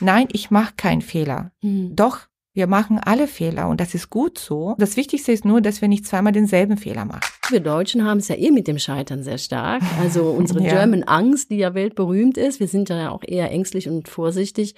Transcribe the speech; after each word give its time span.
nein, 0.00 0.28
ich 0.32 0.50
mache 0.50 0.74
keinen 0.76 1.02
Fehler. 1.02 1.52
Mhm. 1.62 1.94
Doch, 1.94 2.26
wir 2.52 2.66
machen 2.66 2.98
alle 2.98 3.28
Fehler 3.28 3.68
und 3.68 3.80
das 3.80 3.94
ist 3.94 4.10
gut 4.10 4.36
so. 4.36 4.74
Das 4.76 4.96
Wichtigste 4.96 5.30
ist 5.30 5.44
nur, 5.44 5.60
dass 5.60 5.80
wir 5.80 5.88
nicht 5.88 6.04
zweimal 6.04 6.32
denselben 6.32 6.76
Fehler 6.76 7.04
machen. 7.04 7.20
Wir 7.48 7.60
Deutschen 7.60 8.04
haben 8.04 8.18
es 8.18 8.26
ja 8.26 8.34
eh 8.34 8.50
mit 8.50 8.66
dem 8.66 8.78
Scheitern 8.78 9.22
sehr 9.22 9.38
stark. 9.38 9.82
Also 10.00 10.24
unsere 10.30 10.60
ja. 10.64 10.70
German 10.70 11.04
Angst, 11.04 11.52
die 11.52 11.58
ja 11.58 11.74
weltberühmt 11.74 12.36
ist. 12.36 12.58
Wir 12.58 12.66
sind 12.66 12.88
ja 12.88 13.10
auch 13.10 13.22
eher 13.24 13.52
ängstlich 13.52 13.88
und 13.88 14.08
vorsichtig. 14.08 14.74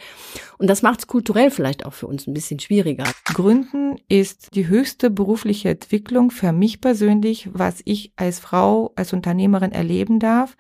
Und 0.58 0.69
das 0.69 0.82
macht 0.82 1.00
es 1.00 1.06
kulturell 1.06 1.50
vielleicht 1.50 1.86
auch 1.86 1.95
für 1.95 2.07
uns 2.07 2.27
ein 2.27 2.34
bisschen 2.34 2.61
schwieriger. 2.61 3.04
Gründen 3.25 3.96
ist 4.07 4.54
die 4.54 4.68
höchste 4.68 5.09
berufliche 5.09 5.70
Entwicklung 5.70 6.30
für 6.30 6.52
mich 6.52 6.82
persönlich, 6.82 7.48
was 7.54 7.80
ich 7.86 8.12
als 8.16 8.39
Frau, 8.39 8.93
als 8.96 9.14
Unternehmerin 9.14 9.73
erleben 9.73 10.18
darf, 10.18 10.59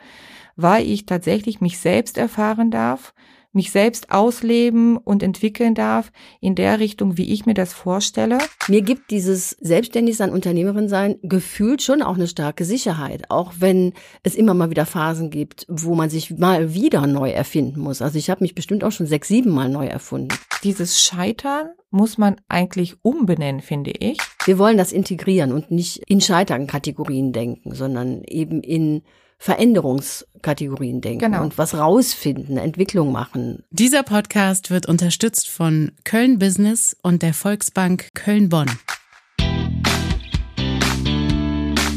weil 0.56 0.86
ich 0.86 1.04
tatsächlich 1.04 1.60
mich 1.60 1.78
selbst 1.78 2.16
erfahren 2.16 2.70
darf 2.70 3.12
mich 3.52 3.70
selbst 3.70 4.10
ausleben 4.10 4.96
und 4.96 5.22
entwickeln 5.22 5.74
darf 5.74 6.10
in 6.40 6.54
der 6.54 6.80
Richtung, 6.80 7.16
wie 7.16 7.32
ich 7.32 7.46
mir 7.46 7.54
das 7.54 7.72
vorstelle. 7.72 8.38
Mir 8.68 8.82
gibt 8.82 9.10
dieses 9.10 9.50
Selbstständigsein, 9.60 10.30
Unternehmerin 10.30 10.88
sein, 10.88 11.16
gefühlt 11.22 11.82
schon 11.82 12.02
auch 12.02 12.14
eine 12.14 12.28
starke 12.28 12.64
Sicherheit, 12.64 13.30
auch 13.30 13.52
wenn 13.58 13.92
es 14.22 14.34
immer 14.34 14.54
mal 14.54 14.70
wieder 14.70 14.86
Phasen 14.86 15.30
gibt, 15.30 15.66
wo 15.68 15.94
man 15.94 16.10
sich 16.10 16.36
mal 16.38 16.74
wieder 16.74 17.06
neu 17.06 17.30
erfinden 17.30 17.80
muss. 17.80 18.02
Also 18.02 18.18
ich 18.18 18.30
habe 18.30 18.42
mich 18.42 18.54
bestimmt 18.54 18.84
auch 18.84 18.92
schon 18.92 19.06
sechs, 19.06 19.28
sieben 19.28 19.50
Mal 19.50 19.68
neu 19.68 19.86
erfunden. 19.86 20.34
Dieses 20.64 21.02
Scheitern 21.02 21.70
muss 21.90 22.16
man 22.16 22.36
eigentlich 22.48 22.96
umbenennen, 23.02 23.60
finde 23.60 23.90
ich. 23.90 24.18
Wir 24.44 24.58
wollen 24.58 24.78
das 24.78 24.92
integrieren 24.92 25.52
und 25.52 25.70
nicht 25.70 25.98
in 26.08 26.20
Scheitern-Kategorien 26.20 27.32
denken, 27.32 27.74
sondern 27.74 28.22
eben 28.24 28.62
in 28.62 29.02
Veränderungskategorien 29.42 31.00
denken 31.00 31.32
genau. 31.32 31.42
und 31.42 31.58
was 31.58 31.74
rausfinden, 31.74 32.58
Entwicklung 32.58 33.10
machen. 33.10 33.64
Dieser 33.72 34.04
Podcast 34.04 34.70
wird 34.70 34.86
unterstützt 34.86 35.48
von 35.48 35.90
Köln 36.04 36.38
Business 36.38 36.96
und 37.02 37.22
der 37.22 37.34
Volksbank 37.34 38.10
Köln-Bonn. 38.14 38.70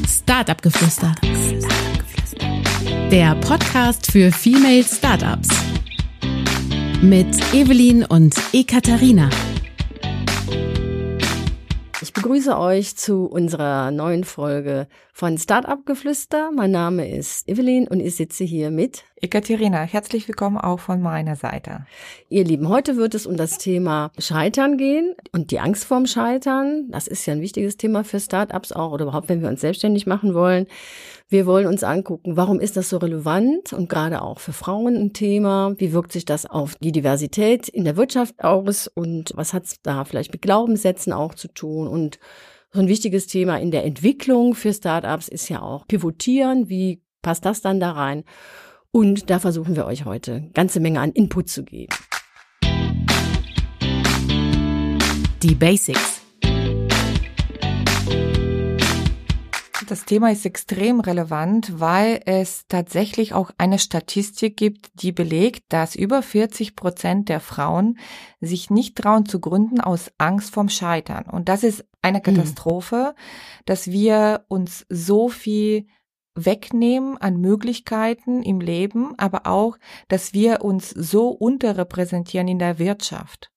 Startup 0.08 0.60
Geflüster. 0.60 1.14
Der 3.12 3.36
Podcast 3.36 4.12
für 4.12 4.32
Female 4.32 4.84
Startups. 4.84 5.50
Mit 7.04 7.28
Evelyn 7.54 8.06
und 8.06 8.36
Ekaterina. 8.54 9.30
Ich 12.06 12.14
begrüße 12.14 12.56
euch 12.56 12.96
zu 12.96 13.26
unserer 13.26 13.90
neuen 13.90 14.26
Folge 14.26 14.88
von 15.12 15.40
Startup 15.40 15.84
Geflüster. 15.88 16.52
Mein 16.52 16.70
Name 16.70 17.10
ist 17.10 17.50
Evelyn 17.50 17.88
und 17.88 18.00
ich 18.00 18.16
sitze 18.16 18.44
hier 18.44 18.70
mit 18.70 19.06
Ekaterina. 19.22 19.82
Herzlich 19.82 20.28
willkommen 20.28 20.60
auch 20.60 20.80
von 20.80 21.02
meiner 21.02 21.36
Seite. 21.36 21.88
Ihr 22.30 22.44
Lieben, 22.44 22.70
heute 22.70 22.98
wird 22.98 23.16
es 23.16 23.26
um 23.26 23.38
das 23.38 23.58
Thema 23.58 24.12
Scheitern 24.20 24.78
gehen 24.78 25.16
und 25.32 25.50
die 25.50 25.60
Angst 25.60 25.86
vorm 25.86 26.06
Scheitern. 26.06 26.92
Das 26.92 27.08
ist 27.08 27.26
ja 27.26 27.34
ein 27.34 27.42
wichtiges 27.42 27.78
Thema 27.78 28.04
für 28.04 28.20
Startups 28.20 28.72
auch 28.72 28.92
oder 28.92 29.06
überhaupt, 29.06 29.28
wenn 29.28 29.42
wir 29.42 29.50
uns 29.50 29.62
selbstständig 29.62 30.06
machen 30.06 30.36
wollen. 30.36 30.68
Wir 31.28 31.48
wollen 31.48 31.66
uns 31.66 31.84
angucken, 31.84 32.38
warum 32.38 32.60
ist 32.60 32.78
das 32.78 32.90
so 32.90 32.98
relevant 32.98 33.74
und 33.74 33.90
gerade 33.90 34.22
auch 34.22 34.40
für 34.40 34.54
Frauen 34.54 34.96
ein 34.96 35.14
Thema? 35.14 35.74
Wie 35.78 35.92
wirkt 35.92 36.12
sich 36.12 36.24
das 36.24 36.46
auf 36.46 36.76
die 36.76 36.92
Diversität 36.92 37.68
in 37.68 37.84
der 37.84 37.98
Wirtschaft 37.98 38.44
aus 38.44 38.88
und 38.88 39.32
was 39.36 39.52
hat 39.52 39.64
es 39.64 39.82
da 39.82 40.06
vielleicht 40.06 40.32
mit 40.32 40.44
Glaubenssätzen 40.44 41.12
auch 41.12 41.34
zu 41.34 41.48
tun? 41.48 41.88
Und 41.88 42.20
so 42.72 42.80
ein 42.80 42.88
wichtiges 42.88 43.26
Thema 43.26 43.58
in 43.58 43.72
der 43.72 43.86
Entwicklung 43.86 44.54
für 44.54 44.72
Startups 44.72 45.28
ist 45.28 45.50
ja 45.50 45.64
auch 45.64 45.88
Pivotieren. 45.88 46.70
Wie 46.70 47.02
passt 47.24 47.44
das 47.44 47.62
dann 47.62 47.80
da 47.80 47.94
rein? 47.94 48.24
Und 48.92 49.32
da 49.32 49.40
versuchen 49.40 49.76
wir 49.76 49.88
euch 49.88 50.06
heute 50.06 50.52
ganze 50.54 50.80
Menge 50.80 51.00
an 51.00 51.12
Input 51.12 51.50
zu 51.50 51.64
geben. 51.64 51.96
Die 55.42 55.56
Basics. 55.56 56.15
Das 59.88 60.06
Thema 60.06 60.32
ist 60.32 60.46
extrem 60.46 61.00
relevant, 61.00 61.80
weil 61.80 62.22
es 62.26 62.66
tatsächlich 62.68 63.34
auch 63.34 63.52
eine 63.58 63.78
Statistik 63.78 64.58
gibt, 64.58 64.90
die 65.02 65.12
belegt, 65.12 65.64
dass 65.70 65.96
über 65.96 66.24
40 66.24 66.76
Prozent 66.76 67.30
der 67.30 67.40
Frauen 67.40 68.00
sich 68.42 68.70
nicht 68.70 68.98
trauen 68.98 69.26
zu 69.26 69.40
gründen 69.40 69.80
aus 69.82 70.12
Angst 70.18 70.54
vorm 70.54 70.70
Scheitern. 70.70 71.26
Und 71.26 71.50
das 71.50 71.64
ist 71.64 71.86
eine 72.02 72.20
mhm. 72.20 72.24
Katastrophe, 72.24 73.14
mhm. 73.16 73.22
dass 73.66 73.92
wir 73.92 74.46
uns 74.48 74.86
so 74.90 75.30
viel 75.30 75.88
wegnehmen 76.34 77.18
an 77.18 77.38
Möglichkeiten 77.38 78.44
im 78.44 78.62
Leben, 78.62 79.14
aber 79.18 79.46
auch, 79.46 79.78
dass 80.08 80.34
wir 80.34 80.64
uns 80.64 80.90
so 80.90 81.30
unterrepräsentieren 81.30 82.48
in 82.48 82.60
der 82.60 82.80
Wirtschaft 82.80 83.52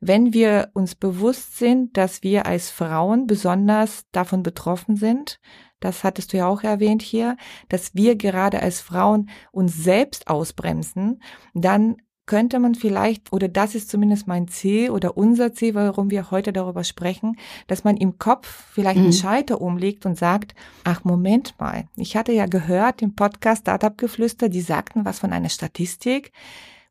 wenn 0.00 0.32
wir 0.32 0.70
uns 0.72 0.94
bewusst 0.94 1.58
sind, 1.58 1.96
dass 1.96 2.22
wir 2.22 2.46
als 2.46 2.70
Frauen 2.70 3.26
besonders 3.26 4.06
davon 4.12 4.42
betroffen 4.42 4.96
sind, 4.96 5.40
das 5.78 6.04
hattest 6.04 6.32
du 6.32 6.38
ja 6.38 6.46
auch 6.46 6.62
erwähnt 6.62 7.02
hier, 7.02 7.36
dass 7.68 7.94
wir 7.94 8.16
gerade 8.16 8.62
als 8.62 8.80
Frauen 8.80 9.30
uns 9.52 9.76
selbst 9.76 10.28
ausbremsen, 10.28 11.22
dann 11.54 11.96
könnte 12.30 12.60
man 12.60 12.76
vielleicht, 12.76 13.32
oder 13.32 13.48
das 13.48 13.74
ist 13.74 13.90
zumindest 13.90 14.28
mein 14.28 14.46
Ziel 14.46 14.90
oder 14.90 15.16
unser 15.16 15.52
Ziel, 15.52 15.74
warum 15.74 16.10
wir 16.10 16.30
heute 16.30 16.52
darüber 16.52 16.84
sprechen, 16.84 17.36
dass 17.66 17.82
man 17.82 17.96
im 17.96 18.18
Kopf 18.18 18.46
vielleicht 18.72 18.98
mhm. 18.98 19.04
einen 19.06 19.12
Schalter 19.12 19.60
umlegt 19.60 20.06
und 20.06 20.16
sagt, 20.16 20.54
ach 20.84 21.02
Moment 21.02 21.58
mal, 21.58 21.88
ich 21.96 22.16
hatte 22.16 22.30
ja 22.30 22.46
gehört 22.46 23.02
im 23.02 23.16
Podcast 23.16 23.62
Startup 23.62 23.98
Geflüster, 23.98 24.48
die 24.48 24.60
sagten 24.60 25.04
was 25.04 25.18
von 25.18 25.32
einer 25.32 25.48
Statistik, 25.48 26.30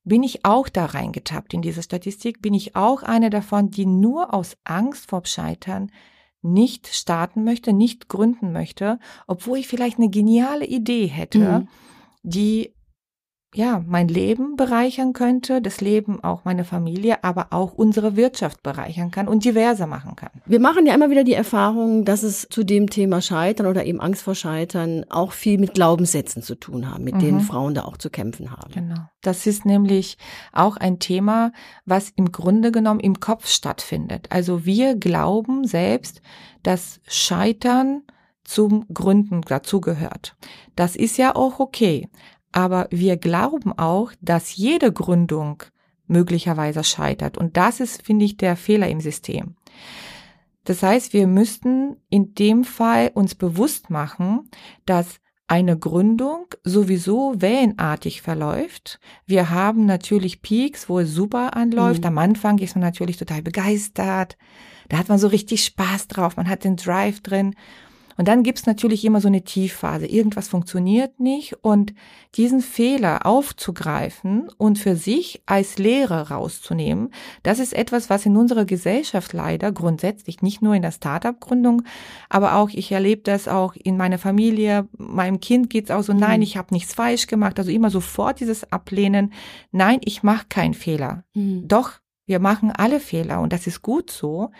bin 0.09 0.23
ich 0.23 0.43
auch 0.43 0.67
da 0.67 0.85
reingetappt 0.85 1.53
in 1.53 1.61
diese 1.61 1.81
Statistik? 1.83 2.41
Bin 2.41 2.53
ich 2.53 2.75
auch 2.75 3.03
eine 3.03 3.29
davon, 3.29 3.69
die 3.69 3.85
nur 3.85 4.33
aus 4.33 4.57
Angst 4.65 5.09
vor 5.09 5.25
Scheitern 5.25 5.91
nicht 6.41 6.87
starten 6.87 7.43
möchte, 7.43 7.73
nicht 7.73 8.09
gründen 8.09 8.51
möchte, 8.51 8.99
obwohl 9.27 9.59
ich 9.59 9.67
vielleicht 9.67 9.97
eine 9.97 10.09
geniale 10.09 10.65
Idee 10.65 11.05
hätte, 11.05 11.39
mhm. 11.39 11.67
die 12.23 12.73
ja, 13.55 13.83
mein 13.87 14.07
Leben 14.07 14.55
bereichern 14.57 15.13
könnte, 15.13 15.59
das 15.59 15.81
Leben 15.81 16.23
auch 16.23 16.45
meine 16.45 16.63
Familie, 16.63 17.23
aber 17.23 17.47
auch 17.49 17.73
unsere 17.73 18.15
Wirtschaft 18.15 18.61
bereichern 18.61 19.09
kann 19.09 19.27
und 19.27 19.43
diverser 19.43 19.87
machen 19.87 20.15
kann. 20.15 20.29
Wir 20.45 20.59
machen 20.59 20.85
ja 20.85 20.93
immer 20.93 21.09
wieder 21.09 21.23
die 21.23 21.33
Erfahrung, 21.33 22.05
dass 22.05 22.21
es 22.21 22.47
zu 22.51 22.63
dem 22.63 22.91
Thema 22.91 23.21
Scheitern 23.21 23.65
oder 23.65 23.85
eben 23.85 24.01
Angst 24.01 24.21
vor 24.21 24.35
Scheitern 24.35 25.03
auch 25.09 25.31
viel 25.31 25.57
mit 25.57 25.73
Glaubenssätzen 25.73 26.43
zu 26.43 26.53
tun 26.55 26.91
haben, 26.91 27.03
mit 27.03 27.15
mhm. 27.15 27.19
denen 27.19 27.41
Frauen 27.41 27.73
da 27.73 27.85
auch 27.85 27.97
zu 27.97 28.11
kämpfen 28.11 28.51
haben. 28.51 28.71
Genau. 28.71 29.09
Das 29.21 29.47
ist 29.47 29.65
nämlich 29.65 30.19
auch 30.53 30.77
ein 30.77 30.99
Thema, 30.99 31.51
was 31.85 32.11
im 32.15 32.31
Grunde 32.31 32.71
genommen 32.71 32.99
im 32.99 33.19
Kopf 33.19 33.47
stattfindet. 33.47 34.27
Also 34.29 34.65
wir 34.65 34.95
glauben 34.95 35.65
selbst, 35.65 36.21
dass 36.61 36.99
Scheitern 37.07 38.03
zum 38.43 38.85
Gründen 38.93 39.41
dazugehört. 39.41 40.35
Das 40.75 40.95
ist 40.95 41.17
ja 41.17 41.35
auch 41.35 41.59
okay. 41.59 42.09
Aber 42.51 42.87
wir 42.91 43.17
glauben 43.17 43.77
auch, 43.77 44.11
dass 44.21 44.55
jede 44.55 44.91
Gründung 44.91 45.63
möglicherweise 46.07 46.83
scheitert. 46.83 47.37
Und 47.37 47.57
das 47.57 47.79
ist, 47.79 48.01
finde 48.03 48.25
ich, 48.25 48.37
der 48.37 48.55
Fehler 48.55 48.89
im 48.89 48.99
System. 48.99 49.55
Das 50.63 50.83
heißt, 50.83 51.13
wir 51.13 51.27
müssten 51.27 51.97
in 52.09 52.33
dem 52.33 52.63
Fall 52.63 53.11
uns 53.13 53.35
bewusst 53.35 53.89
machen, 53.89 54.49
dass 54.85 55.19
eine 55.47 55.77
Gründung 55.77 56.45
sowieso 56.63 57.33
wellenartig 57.41 58.21
verläuft. 58.21 58.99
Wir 59.25 59.49
haben 59.49 59.87
natürlich 59.87 60.43
Peaks, 60.43 60.87
wo 60.89 60.99
es 60.99 61.11
super 61.11 61.55
anläuft. 61.55 62.01
Mhm. 62.01 62.07
Am 62.07 62.17
Anfang 62.19 62.59
ist 62.59 62.75
man 62.75 62.83
natürlich 62.83 63.17
total 63.17 63.41
begeistert. 63.41 64.37
Da 64.89 64.97
hat 64.97 65.09
man 65.09 65.17
so 65.17 65.27
richtig 65.27 65.65
Spaß 65.65 66.07
drauf. 66.07 66.37
Man 66.37 66.47
hat 66.49 66.63
den 66.63 66.75
Drive 66.75 67.21
drin. 67.21 67.55
Und 68.19 68.27
dann 68.27 68.43
gibt's 68.43 68.65
natürlich 68.65 69.05
immer 69.05 69.21
so 69.21 69.29
eine 69.29 69.45
Tiefphase. 69.45 70.05
Irgendwas 70.05 70.49
funktioniert 70.49 71.21
nicht 71.21 71.53
und 71.63 71.93
diesen 72.35 72.59
Fehler 72.59 73.25
aufzugreifen 73.25 74.49
und 74.57 74.77
für 74.77 74.97
sich 74.97 75.41
als 75.45 75.77
Lehre 75.77 76.27
rauszunehmen, 76.27 77.13
das 77.43 77.59
ist 77.59 77.73
etwas, 77.73 78.09
was 78.09 78.25
in 78.25 78.35
unserer 78.35 78.65
Gesellschaft 78.65 79.31
leider 79.31 79.71
grundsätzlich, 79.71 80.41
nicht 80.41 80.61
nur 80.61 80.75
in 80.75 80.81
der 80.81 80.91
Startup-Gründung, 80.91 81.83
aber 82.27 82.55
auch, 82.55 82.69
ich 82.71 82.91
erlebe 82.91 83.21
das 83.21 83.47
auch 83.47 83.73
in 83.77 83.95
meiner 83.95 84.17
Familie, 84.17 84.89
meinem 84.97 85.39
Kind 85.39 85.69
geht's 85.69 85.89
auch 85.89 86.03
so, 86.03 86.13
mhm. 86.13 86.19
nein, 86.19 86.41
ich 86.41 86.57
habe 86.57 86.73
nichts 86.73 86.93
falsch 86.93 87.27
gemacht, 87.27 87.57
also 87.57 87.71
immer 87.71 87.89
sofort 87.89 88.41
dieses 88.41 88.69
Ablehnen, 88.69 89.31
nein, 89.71 90.01
ich 90.03 90.23
mache 90.23 90.45
keinen 90.49 90.73
Fehler. 90.73 91.23
Mhm. 91.35 91.69
Doch, 91.69 91.93
wir 92.25 92.39
machen 92.39 92.69
alle 92.69 92.99
Fehler 92.99 93.39
und 93.39 93.53
das 93.53 93.65
ist 93.65 93.81
gut 93.81 94.11
so. 94.11 94.51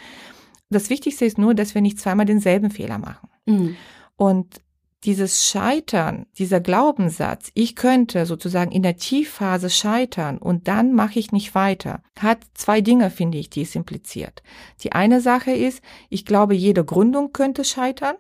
Das 0.70 0.90
Wichtigste 0.90 1.26
ist 1.26 1.38
nur, 1.38 1.56
dass 1.56 1.76
wir 1.76 1.82
nicht 1.82 2.00
zweimal 2.00 2.26
denselben 2.26 2.72
Fehler 2.72 3.00
machen. 3.00 3.28
Mhm. 3.50 3.76
Und 4.16 4.62
dieses 5.06 5.46
Scheitern, 5.46 6.26
dieser 6.38 6.60
Glaubenssatz, 6.60 7.52
ich 7.54 7.76
könnte 7.76 8.26
sozusagen 8.26 8.72
in 8.72 8.84
der 8.84 8.98
Tiefphase 8.98 9.70
scheitern 9.70 10.38
und 10.38 10.68
dann 10.68 10.94
mache 10.94 11.20
ich 11.20 11.32
nicht 11.32 11.56
weiter, 11.56 12.04
hat 12.20 12.40
zwei 12.54 12.82
Dinge, 12.82 13.10
finde 13.10 13.38
ich, 13.38 13.50
die 13.50 13.62
es 13.62 13.76
impliziert. 13.76 14.44
Die 14.82 14.92
eine 14.92 15.22
Sache 15.22 15.52
ist, 15.52 15.82
ich 16.10 16.26
glaube, 16.26 16.54
jede 16.54 16.84
Gründung 16.84 17.32
könnte 17.32 17.64
scheitern. 17.64 18.16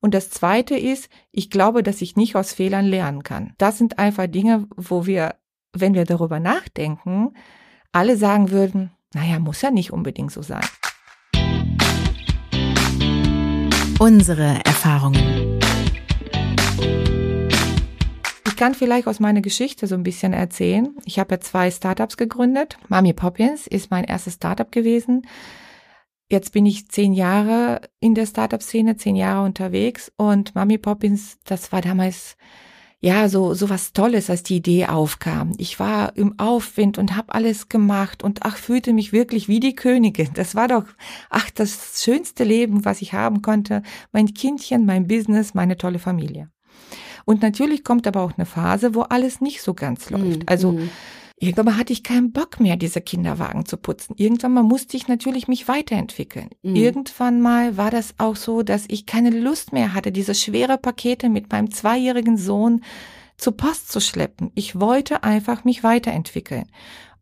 Und 0.00 0.14
das 0.14 0.30
zweite 0.30 0.76
ist, 0.76 1.10
ich 1.32 1.50
glaube, 1.50 1.82
dass 1.82 2.00
ich 2.00 2.16
nicht 2.16 2.34
aus 2.34 2.52
Fehlern 2.54 2.86
lernen 2.86 3.22
kann. 3.22 3.52
Das 3.58 3.76
sind 3.76 3.98
einfach 3.98 4.26
Dinge, 4.26 4.68
wo 4.76 5.06
wir, 5.06 5.36
wenn 5.72 5.94
wir 5.94 6.04
darüber 6.04 6.40
nachdenken, 6.40 7.34
alle 7.90 8.16
sagen 8.16 8.50
würden, 8.50 8.90
naja, 9.14 9.38
muss 9.38 9.60
ja 9.60 9.70
nicht 9.70 9.92
unbedingt 9.92 10.32
so 10.32 10.40
sein. 10.40 10.64
Unsere 14.02 14.58
Erfahrungen. 14.64 15.60
Ich 18.48 18.56
kann 18.56 18.74
vielleicht 18.74 19.06
aus 19.06 19.20
meiner 19.20 19.42
Geschichte 19.42 19.86
so 19.86 19.94
ein 19.94 20.02
bisschen 20.02 20.32
erzählen. 20.32 20.96
Ich 21.04 21.20
habe 21.20 21.36
ja 21.36 21.40
zwei 21.40 21.70
Startups 21.70 22.16
gegründet. 22.16 22.78
Mami 22.88 23.12
Poppins 23.12 23.68
ist 23.68 23.92
mein 23.92 24.02
erstes 24.02 24.34
Startup 24.34 24.72
gewesen. 24.72 25.24
Jetzt 26.28 26.52
bin 26.52 26.66
ich 26.66 26.88
zehn 26.88 27.12
Jahre 27.12 27.80
in 28.00 28.16
der 28.16 28.26
Startup-Szene, 28.26 28.96
zehn 28.96 29.14
Jahre 29.14 29.44
unterwegs 29.44 30.10
und 30.16 30.56
Mami 30.56 30.78
Poppins, 30.78 31.38
das 31.44 31.70
war 31.70 31.80
damals 31.80 32.36
ja 33.02 33.28
so 33.28 33.52
so 33.52 33.68
was 33.68 33.92
Tolles, 33.92 34.30
als 34.30 34.42
die 34.44 34.56
Idee 34.56 34.86
aufkam. 34.86 35.52
Ich 35.58 35.78
war 35.78 36.16
im 36.16 36.38
Aufwind 36.38 36.96
und 36.96 37.16
habe 37.16 37.34
alles 37.34 37.68
gemacht 37.68 38.22
und 38.22 38.44
ach 38.44 38.56
fühlte 38.56 38.92
mich 38.94 39.12
wirklich 39.12 39.48
wie 39.48 39.60
die 39.60 39.74
Königin. 39.74 40.30
Das 40.34 40.54
war 40.54 40.68
doch 40.68 40.84
ach 41.28 41.50
das 41.50 42.02
schönste 42.02 42.44
Leben, 42.44 42.84
was 42.84 43.02
ich 43.02 43.12
haben 43.12 43.42
konnte. 43.42 43.82
Mein 44.12 44.32
Kindchen, 44.32 44.86
mein 44.86 45.06
Business, 45.06 45.52
meine 45.52 45.76
tolle 45.76 45.98
Familie. 45.98 46.48
Und 47.24 47.42
natürlich 47.42 47.84
kommt 47.84 48.06
aber 48.06 48.22
auch 48.22 48.36
eine 48.36 48.46
Phase, 48.46 48.94
wo 48.94 49.02
alles 49.02 49.40
nicht 49.40 49.62
so 49.62 49.74
ganz 49.74 50.10
läuft. 50.10 50.40
Mm, 50.40 50.46
Also 50.46 50.72
mm. 50.72 50.90
Irgendwann 51.42 51.64
mal 51.64 51.76
hatte 51.76 51.92
ich 51.92 52.04
keinen 52.04 52.30
Bock 52.30 52.60
mehr, 52.60 52.76
diese 52.76 53.00
Kinderwagen 53.00 53.66
zu 53.66 53.76
putzen. 53.76 54.14
Irgendwann 54.16 54.52
mal 54.52 54.62
musste 54.62 54.96
ich 54.96 55.08
natürlich 55.08 55.48
mich 55.48 55.66
weiterentwickeln. 55.66 56.50
Mhm. 56.62 56.76
Irgendwann 56.76 57.40
mal 57.40 57.76
war 57.76 57.90
das 57.90 58.14
auch 58.18 58.36
so, 58.36 58.62
dass 58.62 58.84
ich 58.86 59.06
keine 59.06 59.30
Lust 59.30 59.72
mehr 59.72 59.92
hatte, 59.92 60.12
diese 60.12 60.36
schwere 60.36 60.78
Pakete 60.78 61.28
mit 61.28 61.50
meinem 61.50 61.72
zweijährigen 61.72 62.36
Sohn 62.36 62.84
zur 63.36 63.56
Post 63.56 63.90
zu 63.90 63.98
schleppen. 63.98 64.52
Ich 64.54 64.78
wollte 64.78 65.24
einfach 65.24 65.64
mich 65.64 65.82
weiterentwickeln. 65.82 66.66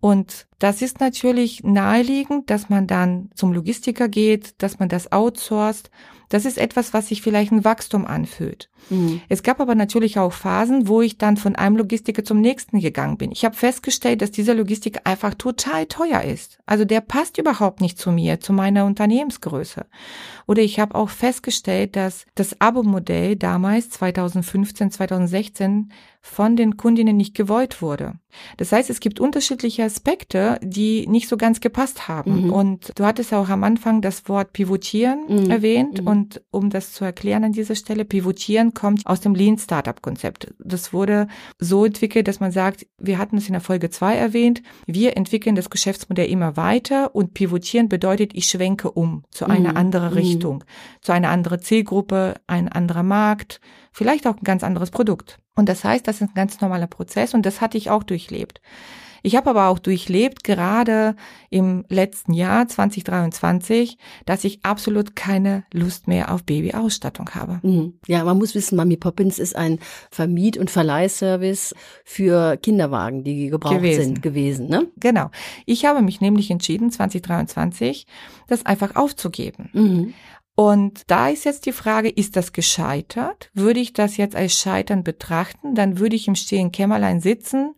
Und 0.00 0.46
das 0.58 0.82
ist 0.82 1.00
natürlich 1.00 1.64
naheliegend, 1.64 2.50
dass 2.50 2.69
man 2.69 2.87
dann 2.87 3.31
zum 3.34 3.55
Logistiker 3.55 4.11
geht, 4.11 4.62
dass 4.62 4.78
man 4.78 4.90
das 4.90 5.12
outsourced. 5.12 5.90
Das 6.31 6.44
ist 6.44 6.59
etwas, 6.59 6.94
was 6.94 7.09
sich 7.09 7.23
vielleicht 7.23 7.53
ein 7.53 7.65
Wachstum 7.65 8.06
anfühlt. 8.06 8.71
Mhm. 8.88 9.21
Es 9.29 9.43
gab 9.43 9.61
aber 9.61 9.75
natürlich 9.75 10.19
auch 10.19 10.32
Phasen, 10.32 10.87
wo 10.87 11.03
ich 11.03 11.19
dann 11.19 11.37
von 11.37 11.56
einem 11.56 11.77
Logistiker 11.77 12.25
zum 12.25 12.41
nächsten 12.41 12.81
gegangen 12.81 13.19
bin. 13.19 13.32
Ich 13.32 13.44
habe 13.44 13.56
festgestellt, 13.56 14.23
dass 14.23 14.31
dieser 14.31 14.55
Logistiker 14.55 15.00
einfach 15.05 15.35
total 15.35 15.87
teuer 15.87 16.23
ist. 16.23 16.59
Also 16.67 16.85
der 16.85 17.00
passt 17.00 17.37
überhaupt 17.37 17.81
nicht 17.81 17.99
zu 17.99 18.12
mir, 18.12 18.41
zu 18.41 18.53
meiner 18.53 18.87
Unternehmensgröße. 18.87 19.87
Oder 20.47 20.62
ich 20.62 20.79
habe 20.79 20.94
auch 20.94 21.11
festgestellt, 21.11 21.97
dass 21.97 22.27
das 22.37 22.61
Abo-Modell 22.61 23.35
damals 23.35 23.91
2015, 23.91 24.93
2016 24.93 25.93
von 26.23 26.55
den 26.55 26.77
Kundinnen 26.77 27.17
nicht 27.17 27.35
gewollt 27.35 27.82
wurde. 27.82 28.15
Das 28.56 28.73
heißt, 28.73 28.91
es 28.91 29.00
gibt 29.00 29.21
unterschiedliche 29.21 29.85
Aspekte, 29.85 30.59
die 30.62 31.06
nicht 31.09 31.29
so 31.29 31.37
ganz 31.37 31.61
gepasst 31.61 32.09
haben. 32.09 32.47
Mhm. 32.47 32.53
Und 32.53 32.93
du 32.99 33.05
hattest 33.05 33.32
auch 33.35 33.49
am 33.49 33.65
Anfang 33.65 34.00
das 34.03 34.29
Wort 34.29 34.53
pivotieren 34.53 35.25
Mhm. 35.29 35.50
erwähnt. 35.50 36.00
Mhm. 36.03 36.06
Und 36.06 36.43
um 36.50 36.71
das 36.71 36.93
zu 36.93 37.05
erklären 37.05 37.44
an 37.44 37.53
dieser 37.53 37.75
Stelle, 37.75 38.05
pivotieren 38.05 38.75
kommt 38.75 39.06
aus 39.06 39.21
dem 39.21 39.35
Lean 39.35 39.59
Startup 39.59 40.00
Konzept. 40.00 40.53
Das 40.59 40.93
wurde 40.93 41.29
so 41.59 41.85
entwickelt, 41.85 42.29
dass 42.29 42.41
man 42.41 42.53
sagt, 42.53 42.87
wir 42.99 43.19
hatten 43.19 43.37
es 43.37 43.47
in 43.47 43.53
der 43.53 43.61
Folge 43.61 43.91
zwei 43.91 44.17
erwähnt, 44.17 44.62
wir 44.87 45.17
entwickeln 45.17 45.55
das 45.56 45.71
Geschäftsmodell 45.71 46.29
immer 46.29 46.56
weiter 46.56 47.15
und 47.15 47.35
pivotieren 47.35 47.88
bedeutet, 47.88 48.32
ich 48.35 48.47
schwenke 48.47 48.91
um 48.91 49.25
zu 49.31 49.47
einer 49.47 49.71
Mhm. 49.71 49.77
anderen 49.77 50.11
Mhm. 50.11 50.17
Richtung, 50.17 50.65
zu 51.03 51.12
einer 51.12 51.31
anderen 51.31 51.61
Zielgruppe, 51.61 52.35
ein 52.47 52.69
anderer 52.69 53.03
Markt, 53.03 53.61
vielleicht 53.93 54.27
auch 54.27 54.37
ein 54.37 54.44
ganz 54.44 54.62
anderes 54.62 54.91
Produkt. 54.91 55.38
Und 55.61 55.69
das 55.69 55.85
heißt, 55.85 56.09
das 56.09 56.17
ist 56.17 56.23
ein 56.23 56.35
ganz 56.35 56.59
normaler 56.62 56.87
Prozess 56.87 57.35
und 57.35 57.45
das 57.45 57.61
hatte 57.61 57.77
ich 57.77 57.91
auch 57.91 58.03
durchlebt. 58.03 58.62
Ich 59.23 59.37
habe 59.37 59.51
aber 59.51 59.69
auch 59.69 59.79
durchlebt, 59.79 60.43
gerade 60.43 61.15
im 61.51 61.85
letzten 61.91 62.33
Jahr 62.33 62.67
2023, 62.67 63.99
dass 64.25 64.45
ich 64.45 64.65
absolut 64.65 65.15
keine 65.17 65.65
Lust 65.75 66.09
mehr 66.09 66.33
auf 66.33 66.45
Babyausstattung 66.45 67.35
habe. 67.35 67.61
Mhm. 67.62 67.99
Ja, 68.07 68.25
man 68.25 68.39
muss 68.39 68.55
wissen, 68.55 68.77
Mami 68.77 68.97
Poppins 68.97 69.39
ist 69.39 69.55
ein 69.55 69.79
Vermiet- 70.11 70.57
und 70.57 70.71
Verleihservice 70.71 71.75
für 72.06 72.56
Kinderwagen, 72.56 73.23
die 73.23 73.49
gebraucht 73.49 73.77
Gewesen. 73.77 74.05
sind, 74.05 74.23
gewesen. 74.23 74.69
Ne? 74.69 74.87
Genau. 74.97 75.31
Ich 75.67 75.85
habe 75.85 76.01
mich 76.01 76.23
nämlich 76.23 76.51
entschieden, 76.51 76.91
2023, 76.91 78.06
das 78.49 78.65
einfach 78.65 78.97
aufzugeben. 78.97 79.69
Mhm. 79.75 80.15
Und 80.55 81.02
da 81.06 81.29
ist 81.29 81.44
jetzt 81.44 81.64
die 81.67 81.73
Frage, 81.73 82.11
ist 82.11 82.37
das 82.37 82.52
gescheitert? 82.52 83.50
Würde 83.55 83.81
ich 83.81 83.93
das 83.93 84.17
jetzt 84.17 84.37
als 84.37 84.55
Scheitern 84.55 85.05
betrachten? 85.05 85.75
Dann 85.75 85.99
würde 85.99 86.17
ich 86.17 86.29
im 86.29 86.35
stillen 86.35 86.70
Kämmerlein 86.73 87.20
sitzen, 87.20 87.75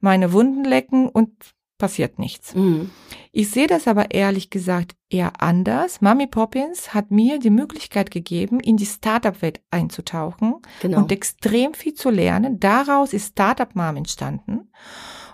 meine 0.00 0.32
Wunden 0.32 0.64
lecken 0.64 1.08
und 1.08 1.30
passiert 1.78 2.18
nichts. 2.18 2.54
Mhm. 2.54 2.90
Ich 3.32 3.50
sehe 3.50 3.66
das 3.66 3.88
aber 3.88 4.12
ehrlich 4.12 4.48
gesagt 4.50 4.94
eher 5.10 5.40
anders. 5.42 6.00
Mami 6.00 6.26
Poppins 6.26 6.94
hat 6.94 7.10
mir 7.10 7.38
die 7.38 7.50
Möglichkeit 7.50 8.10
gegeben, 8.10 8.60
in 8.60 8.76
die 8.76 8.86
Startup-Welt 8.86 9.60
einzutauchen 9.70 10.56
Genau. 10.80 10.98
und 10.98 11.12
extrem 11.12 11.74
viel 11.74 11.94
zu 11.94 12.10
lernen. 12.10 12.60
Daraus 12.60 13.12
ist 13.12 13.32
Startup 13.32 13.74
Mom 13.74 13.96
entstanden. 13.96 14.70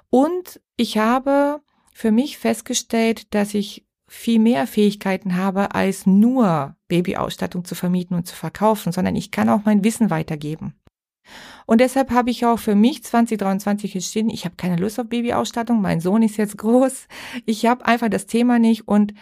Und 0.08 0.60
ich 0.76 0.98
habe 0.98 1.60
für 1.93 2.10
mich 2.10 2.38
festgestellt, 2.38 3.32
dass 3.34 3.54
ich 3.54 3.86
viel 4.08 4.38
mehr 4.38 4.66
Fähigkeiten 4.66 5.36
habe, 5.36 5.75
als 5.75 6.06
nur 6.06 6.75
Babyausstattung 6.90 7.64
zu 7.64 7.75
vermieten 7.75 8.14
und 8.14 8.26
zu 8.26 8.37
verkaufen, 8.37 8.92
sondern 8.92 9.16
ich 9.16 9.31
kann 9.31 9.48
auch 9.48 9.64
mein 9.64 9.82
Wissen 9.82 10.10
weitergeben. 10.10 10.75
Und 11.66 11.81
deshalb 11.81 12.10
habe 12.10 12.31
ich 12.31 12.44
auch 12.44 12.58
für 12.58 12.75
mich 12.75 13.04
2023 13.04 13.94
entschieden, 13.94 14.31
ich 14.31 14.44
habe 14.44 14.56
keine 14.56 14.76
Lust 14.76 15.00
auf 15.00 15.08
Babyausstattung, 15.08 15.81
mein 15.81 16.00
Sohn 16.00 16.22
ist 16.22 16.37
jetzt 16.37 16.58
groß, 16.58 17.06
ich 17.46 17.66
habe 17.66 17.87
einfach 17.87 18.08
das 18.08 18.26
Thema 18.26 18.58
nicht 18.58 18.88
und 18.88 19.14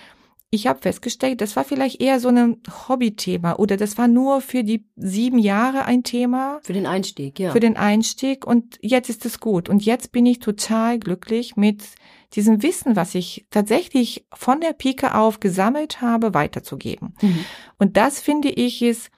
ich 0.51 0.67
habe 0.67 0.81
festgestellt, 0.81 1.41
das 1.41 1.57
war 1.57 1.65
vielleicht 1.65 2.01
eher 2.01 2.21
so 2.21 2.29
ein 2.29 2.63
Hobbythema 2.89 3.57
oder 3.57 3.77
das 3.77 3.99
war 3.99 4.09
nur 4.09 4.41
für 4.41 4.65
die 4.65 4.87
sieben 4.97 5.39
Jahre 5.39 5.85
ein 5.85 6.05
Thema, 6.05 6.61
Für 6.63 6.73
den 6.73 6.87
Einstieg, 6.87 7.39
ja. 7.39 7.53
für 7.53 7.61
den 7.61 7.77
Einstieg 7.77 8.47
und 8.47 8.79
jetzt 8.81 9.11
ist 9.11 9.27
es 9.27 9.41
gut. 9.41 9.69
Und 9.69 9.85
jetzt 9.85 10.11
bin 10.11 10.25
ich 10.25 10.39
total 10.39 10.99
glücklich 10.99 11.57
mit 11.57 11.85
diesem 12.33 12.63
Wissen, 12.63 12.97
was 12.97 13.15
ich 13.15 13.47
tatsächlich 13.51 14.27
von 14.33 14.61
der 14.61 14.73
Pike 14.73 15.15
auf 15.15 15.41
gesammelt 15.41 16.01
habe, 16.01 16.33
weiterzugeben. 16.33 17.15
Mhm. 17.21 17.45
Und 17.79 17.97
das 17.99 18.21
finde 18.21 18.49
ich 18.49 18.81
ist, 18.83 19.11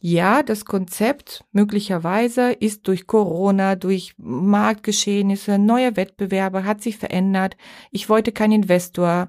ja, 0.00 0.42
das 0.42 0.64
Konzept 0.64 1.44
möglicherweise 1.50 2.52
ist 2.52 2.86
durch 2.86 3.06
Corona, 3.06 3.74
durch 3.74 4.14
Marktgeschehnisse, 4.18 5.58
neue 5.58 5.96
Wettbewerbe, 5.96 6.64
hat 6.64 6.82
sich 6.82 6.98
verändert. 6.98 7.56
Ich 7.90 8.08
wollte 8.08 8.32
keinen 8.32 8.62
Investor. 8.62 9.28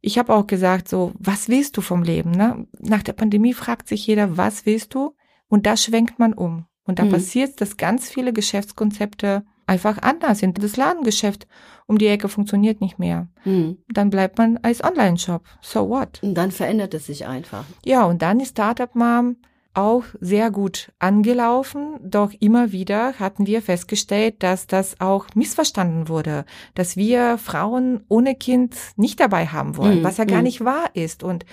Ich 0.00 0.18
habe 0.18 0.34
auch 0.34 0.46
gesagt, 0.46 0.88
so, 0.88 1.12
was 1.18 1.48
willst 1.48 1.76
du 1.76 1.80
vom 1.82 2.02
Leben? 2.02 2.30
Ne? 2.30 2.66
Nach 2.78 3.02
der 3.02 3.12
Pandemie 3.12 3.52
fragt 3.54 3.88
sich 3.88 4.06
jeder, 4.06 4.36
was 4.36 4.64
willst 4.66 4.94
du? 4.94 5.14
Und 5.48 5.66
da 5.66 5.76
schwenkt 5.76 6.18
man 6.18 6.32
um. 6.32 6.66
Und 6.84 6.98
da 6.98 7.04
Mhm. 7.04 7.10
passiert, 7.10 7.60
dass 7.60 7.76
ganz 7.76 8.08
viele 8.08 8.32
Geschäftskonzepte 8.32 9.44
einfach 9.66 9.98
anders 10.02 10.38
sind. 10.40 10.62
Das 10.62 10.76
Ladengeschäft 10.76 11.46
um 11.86 11.98
die 11.98 12.06
Ecke 12.08 12.28
funktioniert 12.28 12.80
nicht 12.80 12.98
mehr. 12.98 13.28
Mhm. 13.44 13.78
Dann 13.88 14.10
bleibt 14.10 14.38
man 14.38 14.58
als 14.62 14.82
Online-Shop. 14.82 15.44
So 15.60 15.88
what? 15.88 16.20
Und 16.22 16.34
dann 16.34 16.50
verändert 16.50 16.94
es 16.94 17.06
sich 17.06 17.26
einfach. 17.26 17.64
Ja, 17.84 18.04
und 18.04 18.22
dann 18.22 18.40
ist 18.40 18.50
Startup 18.50 18.92
Mom 18.94 19.36
auch 19.72 20.04
sehr 20.20 20.50
gut 20.50 20.92
angelaufen, 20.98 21.94
doch 22.02 22.32
immer 22.40 22.72
wieder 22.72 23.14
hatten 23.20 23.46
wir 23.46 23.62
festgestellt, 23.62 24.42
dass 24.42 24.66
das 24.66 25.00
auch 25.00 25.26
missverstanden 25.34 26.08
wurde, 26.08 26.44
dass 26.74 26.96
wir 26.96 27.38
Frauen 27.38 28.02
ohne 28.08 28.34
Kind 28.34 28.74
nicht 28.96 29.20
dabei 29.20 29.46
haben 29.46 29.76
wollen, 29.76 30.02
Mm, 30.02 30.04
was 30.04 30.16
ja 30.16 30.24
gar 30.24 30.40
mm. 30.40 30.44
nicht 30.44 30.64
wahr 30.64 30.90
ist. 30.94 31.22
Und 31.22 31.46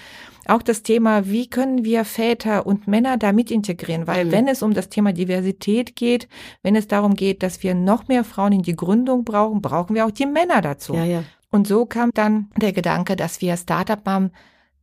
auch 0.47 0.63
das 0.63 0.81
Thema, 0.81 1.27
wie 1.27 1.47
können 1.47 1.85
wir 1.85 2.05
Väter 2.05 2.65
und 2.65 2.87
Männer 2.87 3.17
damit 3.17 3.51
integrieren, 3.51 4.07
weil 4.07 4.25
Mm. 4.25 4.31
wenn 4.31 4.47
es 4.47 4.63
um 4.63 4.73
das 4.73 4.89
Thema 4.89 5.13
Diversität 5.13 5.95
geht, 5.95 6.27
wenn 6.63 6.75
es 6.75 6.87
darum 6.87 7.13
geht, 7.13 7.43
dass 7.43 7.61
wir 7.61 7.75
noch 7.75 8.07
mehr 8.07 8.23
Frauen 8.23 8.53
in 8.53 8.63
die 8.63 8.75
Gründung 8.75 9.25
brauchen, 9.25 9.61
brauchen 9.61 9.95
wir 9.95 10.05
auch 10.05 10.11
die 10.11 10.25
Männer 10.25 10.61
dazu. 10.61 10.95
Ja, 10.95 11.03
ja. 11.03 11.23
Und 11.51 11.67
so 11.67 11.85
kam 11.85 12.09
dann 12.13 12.49
der 12.57 12.73
Gedanke, 12.73 13.15
dass 13.15 13.41
wir 13.41 13.55
Startup 13.57 14.03
Mom 14.05 14.31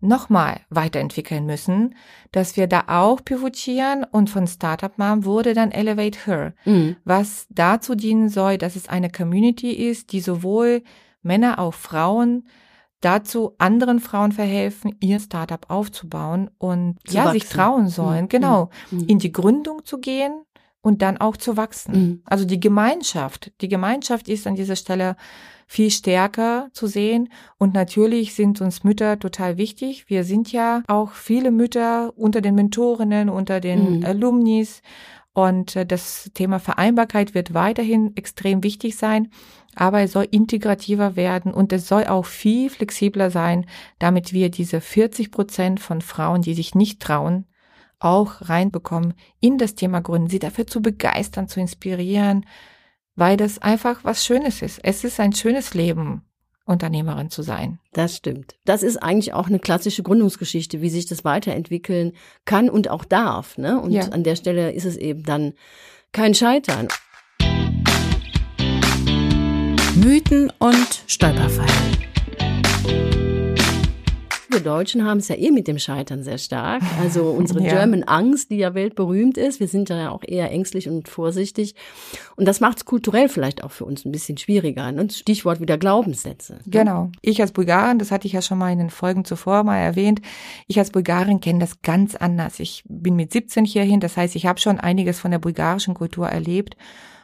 nochmal 0.00 0.60
weiterentwickeln 0.70 1.46
müssen, 1.46 1.94
dass 2.32 2.56
wir 2.56 2.66
da 2.66 2.84
auch 2.88 3.24
pivotieren 3.24 4.04
und 4.04 4.28
von 4.30 4.46
Startup 4.46 4.96
Mom 4.98 5.24
wurde 5.24 5.54
dann 5.54 5.70
Elevate 5.72 6.18
Her, 6.26 6.54
Mhm. 6.64 6.96
was 7.04 7.46
dazu 7.50 7.94
dienen 7.94 8.28
soll, 8.28 8.58
dass 8.58 8.76
es 8.76 8.88
eine 8.88 9.10
Community 9.10 9.70
ist, 9.72 10.12
die 10.12 10.20
sowohl 10.20 10.82
Männer 11.22 11.58
auch 11.58 11.74
Frauen 11.74 12.46
dazu 13.00 13.54
anderen 13.58 13.98
Frauen 14.00 14.32
verhelfen, 14.32 14.94
ihr 15.00 15.20
Startup 15.20 15.68
aufzubauen 15.70 16.50
und 16.58 16.96
Zu 17.06 17.16
ja, 17.16 17.30
sich 17.32 17.44
wachsen. 17.44 17.56
trauen 17.56 17.88
sollen, 17.88 18.24
Mhm. 18.24 18.28
genau, 18.28 18.70
Mhm. 18.90 19.06
in 19.08 19.18
die 19.18 19.32
Gründung 19.32 19.84
zu 19.84 19.98
gehen 19.98 20.32
und 20.80 21.02
dann 21.02 21.18
auch 21.18 21.36
zu 21.36 21.56
wachsen. 21.56 21.92
Mhm. 21.94 22.22
Also 22.24 22.44
die 22.46 22.60
Gemeinschaft, 22.60 23.52
die 23.60 23.68
Gemeinschaft 23.68 24.28
ist 24.28 24.46
an 24.46 24.54
dieser 24.54 24.76
Stelle 24.76 25.16
viel 25.66 25.90
stärker 25.90 26.68
zu 26.73 26.87
sehen. 26.87 27.28
Und 27.59 27.75
natürlich 27.75 28.35
sind 28.35 28.61
uns 28.61 28.85
Mütter 28.85 29.18
total 29.18 29.56
wichtig. 29.56 30.04
Wir 30.09 30.25
sind 30.25 30.52
ja 30.52 30.83
auch 30.88 31.12
viele 31.12 31.50
Mütter 31.50 32.12
unter 32.16 32.40
den 32.40 32.54
Mentorinnen, 32.54 33.28
unter 33.28 33.61
den 33.61 33.99
Mhm. 33.99 34.04
Alumnis. 34.04 34.83
Und 35.33 35.75
äh, 35.75 35.85
das 35.85 36.30
Thema 36.35 36.61
Vereinbarkeit 36.61 37.35
wird 37.35 37.54
weiterhin 37.54 38.16
extrem 38.16 38.62
wichtig 38.62 38.97
sein, 38.97 39.30
aber 39.75 40.00
es 40.02 40.12
soll 40.12 40.28
integrativer 40.30 41.16
werden 41.16 41.52
und 41.52 41.73
es 41.73 41.88
soll 41.88 42.04
auch 42.04 42.25
viel 42.25 42.71
flexibler 42.71 43.30
sein, 43.33 43.66
damit 43.99 44.33
wir 44.33 44.49
diese 44.49 44.80
40 44.80 45.33
Prozent 45.33 45.80
von 45.80 46.00
Frauen, 46.02 46.42
die 46.42 46.54
sich 46.54 46.76
nicht 46.76 47.00
trauen, 47.00 47.47
auch 47.99 48.49
reinbekommen 48.49 49.14
in 49.40 49.59
das 49.59 49.75
Thema 49.75 50.00
Gründen, 50.00 50.28
sie 50.28 50.38
dafür 50.38 50.68
zu 50.68 50.80
begeistern, 50.80 51.49
zu 51.49 51.59
inspirieren, 51.59 52.47
weil 53.16 53.37
das 53.37 53.59
einfach 53.59 54.04
was 54.04 54.25
Schönes 54.25 54.62
ist. 54.62 54.80
Es 54.83 55.04
ist 55.04 55.21
ein 55.21 55.33
schönes 55.33 55.75
Leben, 55.75 56.23
Unternehmerin 56.66 57.30
zu 57.30 57.42
sein. 57.42 57.78
Das 57.92 58.16
stimmt. 58.16 58.56
Das 58.64 58.83
ist 58.83 58.97
eigentlich 58.97 59.35
auch 59.35 59.49
eine 59.49 59.59
klassische 59.59 60.02
Gründungsgeschichte, 60.02 60.80
wie 60.80 60.88
sich 60.88 61.06
das 61.06 61.25
weiterentwickeln 61.25 62.12
kann 62.44 62.71
und 62.71 62.88
auch 62.88 63.04
darf. 63.04 63.59
Ne? 63.59 63.80
Und 63.80 63.92
ja. 63.92 64.09
an 64.09 64.25
der 64.25 64.37
Stelle 64.37 64.73
ist 64.73 64.87
es 64.87 64.97
eben 64.97 65.25
dann 65.25 65.52
kein 66.12 66.35
Scheitern. 66.35 66.88
Mythen 69.94 70.50
und 70.59 71.04
Stolperfallen. 71.06 73.23
Wir 74.54 74.61
Deutschen 74.61 75.04
haben 75.04 75.18
es 75.18 75.26
ja 75.26 75.34
eh 75.34 75.50
mit 75.50 75.66
dem 75.66 75.80
Scheitern 75.80 76.23
sehr 76.23 76.38
stark. 76.38 76.80
Also 77.00 77.25
unsere 77.38 77.61
ja. 77.61 77.70
German 77.70 78.04
Angst, 78.04 78.52
die 78.52 78.58
ja 78.58 78.73
weltberühmt 78.75 79.37
ist. 79.37 79.58
Wir 79.58 79.66
sind 79.66 79.88
ja 79.88 80.11
auch 80.11 80.23
eher 80.25 80.52
ängstlich 80.52 80.88
und 80.88 81.08
vorsichtig. 81.08 81.75
Und 82.37 82.46
das 82.46 82.61
macht 82.61 82.78
es 82.78 82.84
kulturell 82.84 83.28
vielleicht 83.28 83.64
auch 83.64 83.73
für 83.73 83.84
uns 83.84 84.04
ein 84.04 84.12
bisschen 84.12 84.38
schwieriger. 84.38 84.92
Ne? 84.92 85.08
Stichwort 85.11 85.61
wieder 85.61 85.76
Glaubenssätze. 85.76 86.54
Ne? 86.54 86.61
Genau. 86.66 87.11
Ich 87.20 87.40
als 87.40 87.50
Bulgarin, 87.50 87.99
das 87.99 88.12
hatte 88.12 88.28
ich 88.28 88.32
ja 88.32 88.42
schon 88.42 88.58
mal 88.58 88.73
in 88.73 88.78
den 88.78 88.90
Folgen 88.90 89.25
zuvor 89.25 89.64
mal 89.64 89.78
erwähnt, 89.78 90.23
ich 90.68 90.78
als 90.78 90.92
Bulgarin 90.92 91.40
kenne 91.40 91.58
das 91.58 91.82
ganz 91.82 92.14
anders. 92.14 92.61
Ich 92.61 92.84
bin 92.88 93.16
mit 93.16 93.32
17 93.32 93.64
hierhin, 93.64 93.99
das 93.99 94.16
heißt, 94.16 94.37
ich 94.37 94.46
habe 94.46 94.61
schon 94.61 94.78
einiges 94.78 95.18
von 95.18 95.32
der 95.32 95.40
bulgarischen 95.40 95.94
Kultur 95.94 96.28
erlebt. 96.28 96.76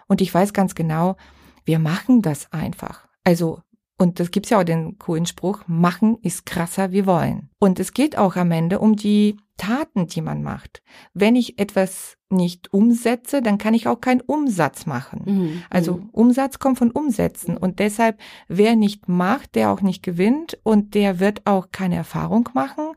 Und 0.09 0.21
ich 0.21 0.35
weiß 0.35 0.53
ganz 0.53 0.75
genau, 0.75 1.17
wir 1.65 1.79
machen 1.79 2.23
das 2.23 2.53
einfach. 2.53 3.07
Also 3.23 3.61
und 4.01 4.19
das 4.19 4.31
gibt's 4.31 4.49
ja 4.49 4.59
auch 4.59 4.65
den 4.65 4.99
coolen 4.99 5.27
Spruch, 5.27 5.61
machen 5.67 6.17
ist 6.23 6.47
krasser 6.47 6.91
wie 6.91 7.05
wollen. 7.05 7.51
Und 7.59 7.79
es 7.79 7.93
geht 7.93 8.17
auch 8.17 8.35
am 8.35 8.51
Ende 8.51 8.79
um 8.79 8.97
die 8.97 9.37
Taten, 9.59 10.07
die 10.07 10.23
man 10.23 10.43
macht. 10.43 10.83
Wenn 11.13 11.37
ich 11.37 11.59
etwas 11.59 12.17
nicht 12.31 12.73
umsetze, 12.73 13.43
dann 13.43 13.59
kann 13.59 13.75
ich 13.75 13.87
auch 13.87 14.01
keinen 14.01 14.23
Umsatz 14.23 14.87
machen. 14.87 15.23
Mhm. 15.27 15.63
Also 15.69 15.97
mhm. 15.97 16.09
Umsatz 16.13 16.59
kommt 16.59 16.79
von 16.79 16.91
Umsetzen. 16.91 17.59
Und 17.59 17.79
deshalb, 17.79 18.19
wer 18.49 18.75
nicht 18.75 19.07
macht, 19.07 19.55
der 19.55 19.71
auch 19.71 19.83
nicht 19.83 20.03
gewinnt 20.03 20.59
und 20.63 20.95
der 20.95 21.21
wird 21.21 21.43
auch 21.45 21.69
keine 21.71 21.97
Erfahrung 21.97 22.49
machen, 22.55 22.93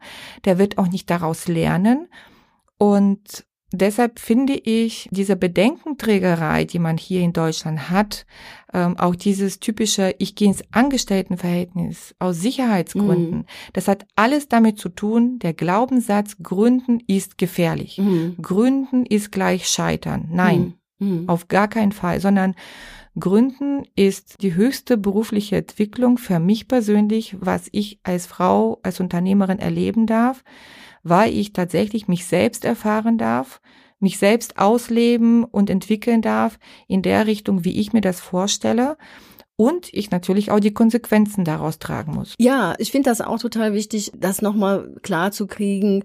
der 0.46 0.58
wird 0.58 0.78
auch 0.78 0.88
nicht 0.88 1.10
daraus 1.10 1.50
lernen. 1.50 2.08
Und 2.78 3.46
deshalb 3.74 4.20
finde 4.20 4.54
ich 4.54 5.10
diese 5.12 5.36
Bedenkenträgerei, 5.36 6.64
die 6.66 6.80
man 6.80 6.98
hier 6.98 7.22
in 7.22 7.34
Deutschland 7.34 7.90
hat, 7.90 8.26
ähm, 8.72 8.98
auch 8.98 9.16
dieses 9.16 9.60
typische, 9.60 10.16
ich 10.20 10.36
gehe 10.36 10.48
ins 10.48 10.64
Angestelltenverhältnis 10.72 12.16
aus 12.20 12.40
Sicherheitsgründen, 12.40 13.40
mhm. 13.40 13.46
das 13.74 13.88
hat 13.88 14.06
alles 14.16 14.48
damit 14.48 14.80
zu 14.80 14.90
tun, 14.90 15.40
der 15.40 15.54
Glaubenssatz, 15.54 16.38
Gründen 16.42 17.02
ist 17.08 17.38
gefährlich. 17.38 17.98
Mhm. 17.98 18.38
Gründen 18.42 19.06
ist 19.06 19.32
gleich 19.32 19.68
Scheitern. 19.68 20.30
Nein, 20.32 20.76
mhm. 21.00 21.22
mhm. 21.22 21.30
auf 21.30 21.48
gar 21.48 21.68
keinen 21.68 21.92
Fall, 21.92 22.20
sondern 22.22 22.56
Gründen 23.20 23.84
ist 23.96 24.42
die 24.42 24.56
höchste 24.56 24.98
berufliche 24.98 25.58
Entwicklung 25.58 26.18
für 26.18 26.40
mich 26.40 26.68
persönlich, 26.68 27.36
was 27.40 27.70
ich 27.72 28.00
als 28.04 28.26
Frau, 28.26 28.80
als 28.82 29.00
Unternehmerin 29.00 29.60
erleben 29.60 30.08
darf 30.08 30.44
weil 31.04 31.34
ich 31.34 31.54
tatsächlich 31.54 32.08
mich 32.08 32.26
selbst 32.26 32.66
erfahren 32.66 33.18
darf, 33.18 33.62
mich 34.04 34.20
selbst 34.20 34.60
ausleben 34.60 35.44
und 35.44 35.72
entwickeln 35.72 36.22
darf 36.22 36.60
in 36.88 37.02
der 37.02 37.26
Richtung, 37.26 37.64
wie 37.64 37.80
ich 37.80 37.94
mir 37.94 38.02
das 38.02 38.20
vorstelle. 38.20 38.98
Und 39.56 39.90
ich 39.92 40.12
natürlich 40.12 40.52
auch 40.52 40.60
die 40.60 40.74
Konsequenzen 40.74 41.46
daraus 41.46 41.80
tragen 41.80 42.14
muss. 42.14 42.34
Ja, 42.40 42.76
ich 42.80 42.92
finde 42.92 43.10
das 43.10 43.22
auch 43.22 43.40
total 43.40 43.74
wichtig, 43.74 44.12
das 44.16 44.42
nochmal 44.42 44.90
klar 45.04 45.32
zu 45.32 45.48
kriegen. 45.48 46.04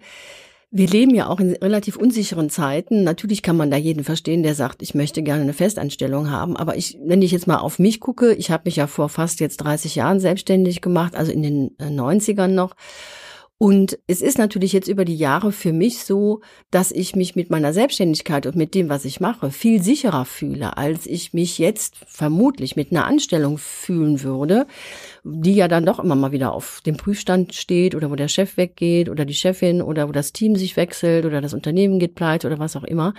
Wir 0.71 0.87
leben 0.87 1.15
ja 1.15 1.29
auch 1.29 1.41
in 1.41 1.53
relativ 1.53 1.97
unsicheren 1.97 2.51
Zeiten. 2.51 3.03
Natürlich 3.03 3.43
kann 3.43 3.57
man 3.57 3.71
da 3.71 3.79
jeden 3.79 4.05
verstehen, 4.05 4.43
der 4.43 4.55
sagt, 4.55 4.83
ich 4.83 4.95
möchte 4.95 5.23
gerne 5.23 5.43
eine 5.43 5.55
Festanstellung 5.55 6.31
haben. 6.31 6.59
Aber 6.59 6.77
ich, 6.77 6.99
wenn 7.03 7.23
ich 7.23 7.33
jetzt 7.33 7.47
mal 7.47 7.57
auf 7.57 7.79
mich 7.79 8.01
gucke, 8.01 8.35
ich 8.35 8.51
habe 8.51 8.65
mich 8.67 8.77
ja 8.77 8.87
vor 8.87 9.09
fast 9.09 9.41
jetzt 9.41 9.57
30 9.59 9.95
Jahren 9.95 10.21
selbstständig 10.21 10.83
gemacht, 10.83 11.17
also 11.17 11.33
in 11.33 11.43
den 11.43 11.77
90ern 11.79 12.51
äh, 12.51 12.53
noch. 12.53 12.75
Und 13.61 13.99
es 14.07 14.23
ist 14.23 14.39
natürlich 14.39 14.73
jetzt 14.73 14.87
über 14.87 15.05
die 15.05 15.17
Jahre 15.17 15.51
für 15.51 15.73
mich 15.73 16.05
so, 16.05 16.43
dass 16.71 16.93
ich 16.93 17.17
mich 17.17 17.35
mit 17.35 17.51
meiner 17.51 17.73
Selbstständigkeit 17.73 18.47
und 18.47 18.55
mit 18.55 18.73
dem, 18.73 18.89
was 18.89 19.05
ich 19.05 19.19
mache, 19.19 19.51
viel 19.51 19.83
sicherer 19.83 20.25
fühle, 20.27 20.77
als 20.77 21.07
ich 21.07 21.35
mich 21.35 21.59
jetzt 21.59 21.97
vermutlich 22.07 22.77
mit 22.77 22.93
einer 22.93 23.05
Anstellung 23.05 23.59
fühlen 23.59 24.23
würde, 24.23 24.69
die 25.25 25.57
ja 25.57 25.67
dann 25.67 25.85
doch 25.85 25.99
immer 25.99 26.15
mal 26.15 26.31
wieder 26.31 26.53
auf 26.53 26.83
dem 26.87 26.97
Prüfstand 26.97 27.53
steht 27.53 27.97
oder 27.97 28.13
wo 28.13 28.15
der 28.15 28.29
Chef 28.29 28.57
weggeht 28.57 29.09
oder 29.09 29.25
die 29.25 29.35
Chefin 29.35 29.83
oder 29.83 30.09
wo 30.09 30.13
das 30.13 30.33
Team 30.33 30.55
sich 30.55 30.77
wechselt 30.77 31.25
oder 31.25 31.41
das 31.41 31.53
Unternehmen 31.53 31.99
geht 31.99 32.15
pleite 32.15 32.47
oder 32.47 32.61
was 32.61 32.77
auch 32.77 32.85
immer. 32.85 33.13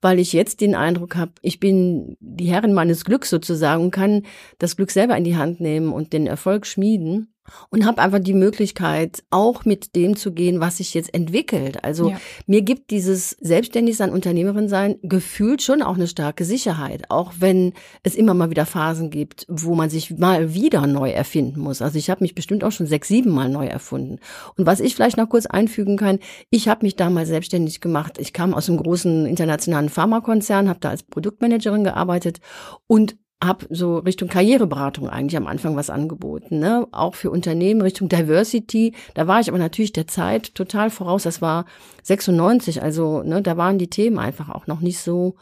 Weil 0.00 0.18
ich 0.18 0.32
jetzt 0.32 0.60
den 0.60 0.74
Eindruck 0.74 1.14
habe, 1.14 1.32
ich 1.40 1.60
bin 1.60 2.16
die 2.18 2.46
Herrin 2.46 2.72
meines 2.72 3.04
Glücks 3.04 3.30
sozusagen 3.30 3.84
und 3.84 3.90
kann 3.92 4.24
das 4.58 4.76
Glück 4.76 4.90
selber 4.90 5.16
in 5.16 5.24
die 5.24 5.36
Hand 5.36 5.60
nehmen 5.60 5.92
und 5.92 6.12
den 6.12 6.26
Erfolg 6.26 6.66
schmieden 6.66 7.32
und 7.70 7.86
habe 7.86 8.00
einfach 8.00 8.18
die 8.18 8.34
Möglichkeit, 8.34 9.22
auch 9.30 9.64
mit 9.64 9.94
dem 9.96 10.16
zu 10.16 10.32
gehen, 10.32 10.60
was 10.60 10.78
sich 10.78 10.94
jetzt 10.94 11.14
entwickelt. 11.14 11.84
Also 11.84 12.10
ja. 12.10 12.20
mir 12.46 12.62
gibt 12.62 12.90
dieses 12.90 13.30
Selbstständigsein, 13.40 14.10
Unternehmerin 14.10 14.68
sein, 14.68 14.96
gefühlt 15.02 15.62
schon 15.62 15.82
auch 15.82 15.94
eine 15.94 16.08
starke 16.08 16.44
Sicherheit, 16.44 17.10
auch 17.10 17.32
wenn 17.38 17.72
es 18.02 18.14
immer 18.14 18.34
mal 18.34 18.50
wieder 18.50 18.66
Phasen 18.66 19.10
gibt, 19.10 19.46
wo 19.48 19.74
man 19.74 19.90
sich 19.90 20.18
mal 20.18 20.54
wieder 20.54 20.86
neu 20.86 21.10
erfinden 21.10 21.60
muss. 21.60 21.82
Also 21.82 21.98
ich 21.98 22.10
habe 22.10 22.24
mich 22.24 22.34
bestimmt 22.34 22.64
auch 22.64 22.72
schon 22.72 22.86
sechs, 22.86 23.08
sieben 23.08 23.30
Mal 23.30 23.48
neu 23.48 23.66
erfunden. 23.66 24.18
Und 24.56 24.66
was 24.66 24.80
ich 24.80 24.94
vielleicht 24.94 25.16
noch 25.16 25.28
kurz 25.28 25.46
einfügen 25.46 25.96
kann, 25.96 26.18
ich 26.50 26.68
habe 26.68 26.84
mich 26.84 26.96
damals 26.96 27.28
selbstständig 27.28 27.80
gemacht. 27.80 28.18
Ich 28.18 28.32
kam 28.32 28.54
aus 28.54 28.68
einem 28.68 28.78
großen 28.78 29.26
internationalen 29.26 29.88
Pharmakonzern, 29.88 30.68
habe 30.68 30.80
da 30.80 30.90
als 30.90 31.02
Produktmanagerin 31.02 31.84
gearbeitet 31.84 32.40
und 32.86 33.16
habe 33.42 33.66
so 33.70 33.98
Richtung 33.98 34.28
Karriereberatung 34.28 35.08
eigentlich 35.08 35.36
am 35.36 35.46
Anfang 35.46 35.76
was 35.76 35.90
angeboten, 35.90 36.58
ne? 36.58 36.88
Auch 36.90 37.14
für 37.14 37.30
Unternehmen 37.30 37.82
Richtung 37.82 38.08
Diversity. 38.08 38.94
Da 39.14 39.28
war 39.28 39.38
ich 39.38 39.48
aber 39.48 39.58
natürlich 39.58 39.92
der 39.92 40.08
Zeit 40.08 40.54
total 40.56 40.90
voraus. 40.90 41.22
Das 41.22 41.40
war 41.40 41.64
96, 42.02 42.82
also 42.82 43.22
ne, 43.22 43.40
da 43.40 43.56
waren 43.56 43.78
die 43.78 43.90
Themen 43.90 44.18
einfach 44.18 44.48
auch 44.48 44.66
noch 44.66 44.80
nicht 44.80 44.98
so 44.98 45.36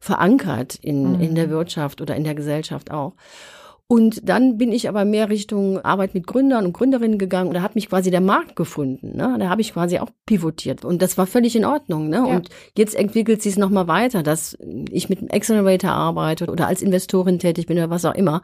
verankert 0.00 0.74
in, 0.74 1.14
mhm. 1.14 1.20
in 1.20 1.34
der 1.36 1.48
Wirtschaft 1.48 2.00
oder 2.00 2.16
in 2.16 2.24
der 2.24 2.34
Gesellschaft 2.34 2.90
auch. 2.90 3.14
Und 3.88 4.28
dann 4.28 4.58
bin 4.58 4.72
ich 4.72 4.88
aber 4.88 5.04
mehr 5.04 5.28
Richtung 5.28 5.78
Arbeit 5.78 6.12
mit 6.12 6.26
Gründern 6.26 6.66
und 6.66 6.72
Gründerinnen 6.72 7.18
gegangen. 7.18 7.48
Und 7.48 7.54
da 7.54 7.62
hat 7.62 7.76
mich 7.76 7.88
quasi 7.88 8.10
der 8.10 8.20
Markt 8.20 8.56
gefunden. 8.56 9.16
Ne? 9.16 9.36
Da 9.38 9.48
habe 9.48 9.60
ich 9.60 9.74
quasi 9.74 10.00
auch 10.00 10.10
pivotiert. 10.26 10.84
Und 10.84 11.02
das 11.02 11.16
war 11.16 11.28
völlig 11.28 11.54
in 11.54 11.64
Ordnung. 11.64 12.08
Ne? 12.08 12.16
Ja. 12.16 12.24
Und 12.24 12.48
jetzt 12.76 12.96
entwickelt 12.96 13.42
sich 13.42 13.52
es 13.52 13.58
nochmal 13.58 13.86
weiter, 13.86 14.24
dass 14.24 14.58
ich 14.90 15.08
mit 15.08 15.20
einem 15.20 15.30
Accelerator 15.30 15.92
arbeite 15.92 16.50
oder 16.50 16.66
als 16.66 16.82
Investorin 16.82 17.38
tätig 17.38 17.66
bin 17.66 17.78
oder 17.78 17.88
was 17.88 18.04
auch 18.04 18.14
immer. 18.14 18.42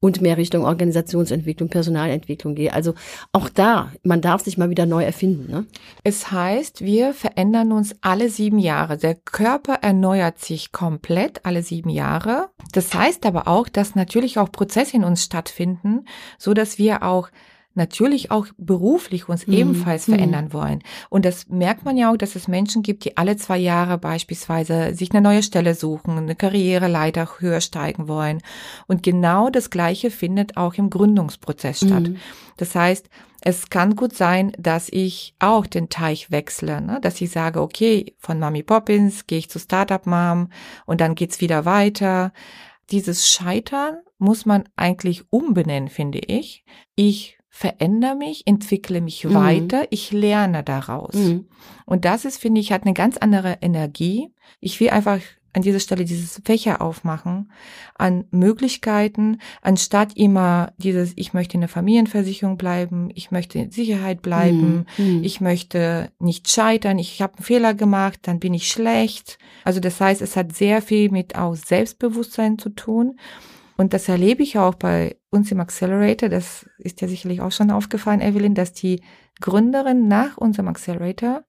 Und 0.00 0.22
mehr 0.22 0.36
Richtung 0.36 0.64
Organisationsentwicklung, 0.64 1.68
Personalentwicklung 1.68 2.56
gehe. 2.56 2.72
Also 2.72 2.94
auch 3.32 3.48
da, 3.48 3.92
man 4.02 4.20
darf 4.20 4.42
sich 4.42 4.58
mal 4.58 4.70
wieder 4.70 4.86
neu 4.86 5.04
erfinden. 5.04 5.52
Ne? 5.52 5.66
Es 6.02 6.32
heißt, 6.32 6.84
wir 6.84 7.14
verändern 7.14 7.70
uns 7.70 7.94
alle 8.00 8.28
sieben 8.28 8.58
Jahre. 8.58 8.96
Der 8.96 9.14
Körper 9.14 9.74
erneuert 9.82 10.40
sich 10.40 10.72
komplett 10.72 11.46
alle 11.46 11.62
sieben 11.62 11.90
Jahre. 11.90 12.48
Das 12.72 12.92
heißt 12.92 13.24
aber 13.24 13.46
auch, 13.46 13.68
dass 13.68 13.94
natürlich 13.94 14.36
auch 14.38 14.50
Prozesse 14.50 14.79
Prozesse 14.80 14.96
in 14.96 15.04
uns 15.04 15.24
stattfinden, 15.24 16.04
so 16.38 16.54
dass 16.54 16.78
wir 16.78 17.02
auch 17.02 17.30
natürlich 17.74 18.32
auch 18.32 18.46
beruflich 18.58 19.28
uns 19.28 19.46
mhm. 19.46 19.54
ebenfalls 19.54 20.08
mhm. 20.08 20.14
verändern 20.14 20.52
wollen. 20.52 20.82
Und 21.08 21.24
das 21.24 21.48
merkt 21.48 21.84
man 21.84 21.96
ja 21.96 22.12
auch, 22.12 22.16
dass 22.16 22.34
es 22.34 22.48
Menschen 22.48 22.82
gibt, 22.82 23.04
die 23.04 23.16
alle 23.16 23.36
zwei 23.36 23.58
Jahre 23.58 23.96
beispielsweise 23.96 24.92
sich 24.94 25.12
eine 25.12 25.20
neue 25.20 25.42
Stelle 25.42 25.74
suchen, 25.74 26.18
eine 26.18 26.34
Karriereleiter 26.34 27.28
höher 27.38 27.60
steigen 27.60 28.08
wollen. 28.08 28.42
Und 28.88 29.04
genau 29.04 29.50
das 29.50 29.70
Gleiche 29.70 30.10
findet 30.10 30.56
auch 30.56 30.74
im 30.74 30.90
Gründungsprozess 30.90 31.78
statt. 31.78 32.08
Mhm. 32.08 32.16
Das 32.56 32.74
heißt, 32.74 33.08
es 33.42 33.70
kann 33.70 33.94
gut 33.94 34.14
sein, 34.14 34.52
dass 34.58 34.88
ich 34.90 35.34
auch 35.38 35.64
den 35.66 35.88
Teich 35.88 36.30
wechsle, 36.30 36.80
ne? 36.82 36.98
dass 37.00 37.20
ich 37.20 37.30
sage, 37.30 37.62
okay, 37.62 38.14
von 38.18 38.38
Mami 38.38 38.62
Poppins 38.62 39.26
gehe 39.26 39.38
ich 39.38 39.48
zu 39.48 39.58
Startup 39.58 40.04
Mom 40.06 40.48
und 40.86 41.00
dann 41.00 41.14
geht's 41.14 41.40
wieder 41.40 41.64
weiter 41.64 42.32
dieses 42.90 43.28
Scheitern 43.28 43.98
muss 44.18 44.46
man 44.46 44.64
eigentlich 44.76 45.24
umbenennen, 45.30 45.88
finde 45.88 46.18
ich. 46.18 46.64
Ich 46.94 47.38
verändere 47.48 48.14
mich, 48.14 48.46
entwickle 48.46 49.00
mich 49.00 49.24
mhm. 49.24 49.34
weiter, 49.34 49.86
ich 49.90 50.12
lerne 50.12 50.62
daraus. 50.62 51.14
Mhm. 51.14 51.48
Und 51.84 52.04
das 52.04 52.24
ist, 52.24 52.38
finde 52.38 52.60
ich, 52.60 52.72
hat 52.72 52.84
eine 52.84 52.94
ganz 52.94 53.16
andere 53.16 53.58
Energie. 53.60 54.32
Ich 54.60 54.78
will 54.80 54.90
einfach 54.90 55.20
an 55.52 55.62
dieser 55.62 55.80
Stelle 55.80 56.04
dieses 56.04 56.40
Fächer 56.44 56.80
aufmachen 56.80 57.50
an 57.96 58.24
Möglichkeiten, 58.30 59.38
anstatt 59.62 60.16
immer 60.16 60.72
dieses, 60.78 61.12
ich 61.16 61.34
möchte 61.34 61.54
in 61.54 61.60
der 61.60 61.68
Familienversicherung 61.68 62.56
bleiben, 62.56 63.10
ich 63.14 63.30
möchte 63.30 63.58
in 63.58 63.70
Sicherheit 63.70 64.22
bleiben, 64.22 64.86
mhm. 64.96 65.22
ich 65.22 65.40
möchte 65.40 66.10
nicht 66.18 66.48
scheitern, 66.48 66.98
ich 66.98 67.20
habe 67.20 67.36
einen 67.36 67.44
Fehler 67.44 67.74
gemacht, 67.74 68.20
dann 68.22 68.38
bin 68.38 68.54
ich 68.54 68.68
schlecht. 68.68 69.38
Also 69.64 69.80
das 69.80 70.00
heißt, 70.00 70.22
es 70.22 70.36
hat 70.36 70.54
sehr 70.54 70.82
viel 70.82 71.10
mit 71.10 71.36
auch 71.36 71.54
Selbstbewusstsein 71.54 72.58
zu 72.58 72.70
tun. 72.70 73.18
Und 73.76 73.94
das 73.94 74.08
erlebe 74.08 74.42
ich 74.42 74.58
auch 74.58 74.74
bei 74.74 75.16
uns 75.30 75.50
im 75.50 75.60
Accelerator. 75.60 76.28
Das 76.28 76.66
ist 76.78 77.00
ja 77.00 77.08
sicherlich 77.08 77.40
auch 77.40 77.52
schon 77.52 77.70
aufgefallen, 77.70 78.20
Evelyn, 78.20 78.54
dass 78.54 78.74
die 78.74 79.00
Gründerin 79.40 80.06
nach 80.06 80.36
unserem 80.36 80.68
Accelerator 80.68 81.44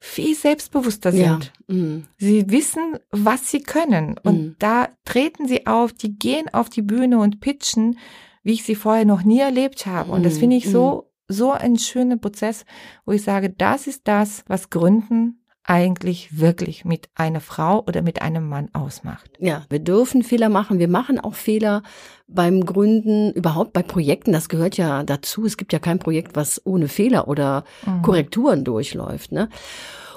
viel 0.00 0.34
selbstbewusster 0.34 1.12
sind. 1.12 1.52
Ja. 1.68 1.74
Mm. 1.74 2.06
Sie 2.18 2.50
wissen, 2.50 2.98
was 3.10 3.50
sie 3.50 3.60
können. 3.60 4.16
Und 4.22 4.40
mm. 4.40 4.56
da 4.58 4.88
treten 5.04 5.48
sie 5.48 5.66
auf, 5.66 5.92
die 5.92 6.16
gehen 6.16 6.48
auf 6.52 6.68
die 6.68 6.82
Bühne 6.82 7.18
und 7.18 7.40
pitchen, 7.40 7.98
wie 8.42 8.52
ich 8.52 8.64
sie 8.64 8.76
vorher 8.76 9.04
noch 9.04 9.24
nie 9.24 9.40
erlebt 9.40 9.86
habe. 9.86 10.12
Und 10.12 10.22
das 10.22 10.36
mm, 10.36 10.38
finde 10.38 10.56
ich 10.56 10.70
so, 10.70 11.10
mm. 11.28 11.32
so 11.32 11.52
ein 11.52 11.78
schöner 11.78 12.16
Prozess, 12.16 12.64
wo 13.04 13.12
ich 13.12 13.22
sage, 13.22 13.50
das 13.50 13.86
ist 13.86 14.02
das, 14.06 14.44
was 14.46 14.70
Gründen 14.70 15.37
eigentlich 15.68 16.38
wirklich 16.38 16.86
mit 16.86 17.10
einer 17.14 17.40
Frau 17.40 17.84
oder 17.86 18.00
mit 18.00 18.22
einem 18.22 18.48
Mann 18.48 18.70
ausmacht. 18.72 19.30
Ja, 19.38 19.66
wir 19.68 19.80
dürfen 19.80 20.22
Fehler 20.22 20.48
machen. 20.48 20.78
Wir 20.78 20.88
machen 20.88 21.20
auch 21.20 21.34
Fehler 21.34 21.82
beim 22.26 22.64
Gründen, 22.64 23.32
überhaupt 23.32 23.74
bei 23.74 23.82
Projekten. 23.82 24.32
Das 24.32 24.48
gehört 24.48 24.78
ja 24.78 25.02
dazu. 25.02 25.44
Es 25.44 25.58
gibt 25.58 25.74
ja 25.74 25.78
kein 25.78 25.98
Projekt, 25.98 26.36
was 26.36 26.62
ohne 26.64 26.88
Fehler 26.88 27.28
oder 27.28 27.64
mhm. 27.84 28.00
Korrekturen 28.00 28.64
durchläuft. 28.64 29.30
Ne? 29.30 29.50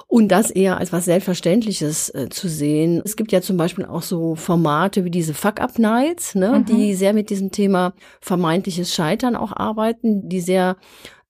Und 0.08 0.30
das 0.30 0.52
eher 0.52 0.78
als 0.78 0.94
was 0.94 1.04
Selbstverständliches 1.04 2.16
äh, 2.16 2.30
zu 2.30 2.48
sehen. 2.48 3.02
Es 3.04 3.18
gibt 3.18 3.34
ja 3.34 3.42
zum 3.42 3.58
Beispiel 3.58 3.86
auch 3.86 4.04
so 4.04 4.36
Formate 4.36 5.04
wie 5.04 5.12
diese 5.12 5.34
Fuck-Up-Nights, 5.34 6.36
ne, 6.36 6.60
mhm. 6.60 6.66
die 6.66 6.96
sehr 6.96 7.14
mit 7.14 7.30
diesem 7.30 7.52
Thema 7.52 7.94
vermeintliches 8.22 8.94
Scheitern 8.94 9.36
auch 9.36 9.52
arbeiten, 9.52 10.30
die 10.30 10.42
sehr 10.42 10.78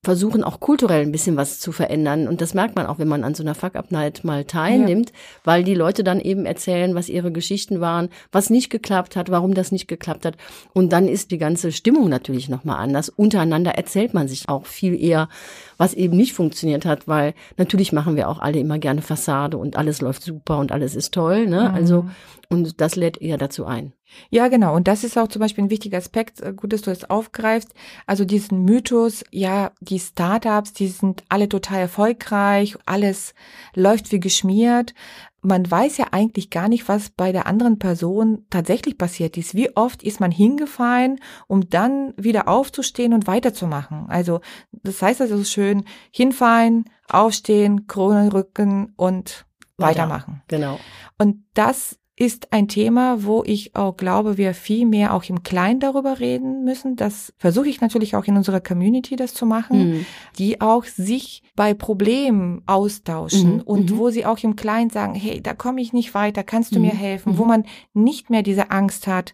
versuchen 0.03 0.43
auch 0.43 0.60
kulturell 0.60 1.03
ein 1.03 1.12
bisschen 1.12 1.38
was 1.38 1.60
zu 1.60 1.72
verändern. 1.72 2.27
Und 2.27 2.41
das 2.41 2.55
merkt 2.55 2.75
man 2.75 2.88
auch, 2.88 2.98
wenn 2.98 3.08
man 3.08 3.24
an 3.24 3.36
so 3.36 3.43
einer 3.43 3.53
Fuck-Up-Night 3.53 4.24
mal 4.24 4.46
teilnimmt, 4.46 5.10
ja. 5.10 5.15
weil 5.43 5.63
die 5.63 5.75
Leute 5.75 6.03
dann 6.03 6.20
eben 6.20 6.48
erzählen, 6.48 6.96
was 6.96 7.08
ihre 7.08 7.31
Geschichten 7.31 7.81
waren, 7.81 8.10
was 8.31 8.50
nicht 8.50 8.72
geklappt 8.72 9.15
hat, 9.15 9.29
warum 9.29 9.53
das 9.53 9.72
nicht 9.72 9.88
geklappt 9.88 10.25
hat. 10.25 10.38
Und 10.74 10.91
dann 10.91 11.08
ist 11.08 11.29
die 11.29 11.38
ganze 11.38 11.72
Stimmung 11.72 12.10
natürlich 12.10 12.50
nochmal 12.50 12.77
anders. 12.77 13.10
Untereinander 13.10 13.72
erzählt 13.72 14.15
man 14.15 14.27
sich 14.27 14.50
auch 14.50 14.65
viel 14.65 15.00
eher, 15.00 15.29
was 15.77 15.93
eben 15.93 16.17
nicht 16.17 16.34
funktioniert 16.34 16.84
hat, 16.86 17.08
weil 17.08 17.36
natürlich 17.58 17.93
machen 17.93 18.15
wir 18.15 18.27
auch 18.27 18.39
alle 18.39 18.60
immer 18.60 18.79
gerne 18.79 19.03
Fassade 19.03 19.58
und 19.58 19.75
alles 19.75 20.01
läuft 20.01 20.24
super 20.24 20.58
und 20.58 20.72
alles 20.72 20.96
ist 20.96 21.13
toll. 21.13 21.46
Ne? 21.46 21.70
Mhm. 21.70 21.75
Also, 21.75 22.05
und 22.50 22.81
das 22.81 22.96
lädt 22.96 23.22
eher 23.22 23.38
dazu 23.38 23.65
ein. 23.65 23.93
Ja, 24.30 24.48
genau. 24.48 24.75
Und 24.75 24.88
das 24.88 25.03
ist 25.03 25.18
auch 25.18 25.27
zum 25.27 25.39
Beispiel 25.39 25.63
ein 25.63 25.70
wichtiger 25.70 25.98
Aspekt. 25.98 26.41
Äh, 26.41 26.53
gut, 26.53 26.74
dass 26.74 26.82
du 26.82 26.89
das 26.89 27.10
aufgreifst. 27.10 27.74
Also 28.06 28.25
diesen 28.25 28.63
Mythos, 28.63 29.24
ja, 29.32 29.72
die 29.80 30.00
Startups, 30.00 30.74
die 30.74 30.88
sind 30.88 31.24
alle 31.30 31.50
total 31.50 31.80
erfolgreich, 31.80 32.77
alles 32.86 33.34
läuft 33.75 34.12
wie 34.12 34.20
geschmiert. 34.20 34.94
Man 35.41 35.70
weiß 35.70 35.98
ja 35.98 36.08
eigentlich 36.12 36.51
gar 36.51 36.68
nicht, 36.68 36.88
was 36.88 37.10
bei 37.10 37.32
der 37.32 37.48
anderen 37.48 37.80
Person 37.80 38.46
tatsächlich 38.51 38.98
passiert 38.98 39.38
ist. 39.38 39.56
Wie 39.56 39.75
oft 39.75 40.03
ist 40.03 40.20
man 40.20 40.30
hingefallen, 40.30 41.20
um 41.48 41.68
dann 41.70 42.13
wieder 42.15 42.48
aufzustehen 42.48 43.13
und 43.13 43.25
weiterzumachen? 43.25 44.06
Also, 44.08 44.41
das 44.72 45.01
heißt 45.01 45.20
also 45.20 45.44
schön, 45.44 45.86
hinfallen, 46.12 46.86
aufstehen, 47.10 47.88
Krone 47.88 48.32
rücken 48.32 48.94
und 48.98 49.46
weitermachen. 49.77 50.44
Genau. 50.48 50.80
Und 51.18 51.44
das 51.56 51.98
ist 52.22 52.54
ein 52.54 52.68
Thema, 52.68 53.24
wo 53.24 53.44
ich 53.44 53.75
auch 53.75 53.98
glaube, 53.98 54.38
wir 54.38 54.54
viel 54.54 54.86
mehr 54.86 55.16
auch 55.16 55.24
im 55.24 55.42
Kleinen 55.42 55.80
darüber 55.80 56.20
reden 56.20 56.63
müssen. 56.63 56.96
Das 56.96 57.34
versuche 57.40 57.68
ich 57.68 57.82
natürlich 57.82 58.16
auch 58.16 58.25
in 58.25 58.38
unserer 58.38 58.60
Community 58.60 59.16
das 59.16 59.34
zu 59.34 59.48
machen, 59.48 59.90
mhm. 59.90 60.06
die 60.38 60.62
auch 60.62 60.86
sich 60.86 61.42
bei 61.56 61.74
Problemen 61.74 62.62
austauschen 62.68 63.56
mhm. 63.56 63.62
und 63.62 63.90
mhm. 63.90 63.98
wo 63.98 64.12
sie 64.12 64.28
auch 64.28 64.38
im 64.44 64.56
Kleinen 64.56 64.92
sagen, 64.92 65.16
hey, 65.16 65.42
da 65.42 65.56
komme 65.56 65.82
ich 65.82 65.94
nicht 65.94 66.13
weiter, 66.13 66.44
kannst 66.44 66.75
du 66.75 66.80
mir 66.80 66.94
mhm. 66.94 66.98
helfen, 66.98 67.38
wo 67.40 67.42
mhm. 67.42 67.50
man 67.50 67.66
nicht 67.96 68.30
mehr 68.30 68.44
diese 68.44 68.70
Angst 68.70 69.08
hat, 69.08 69.34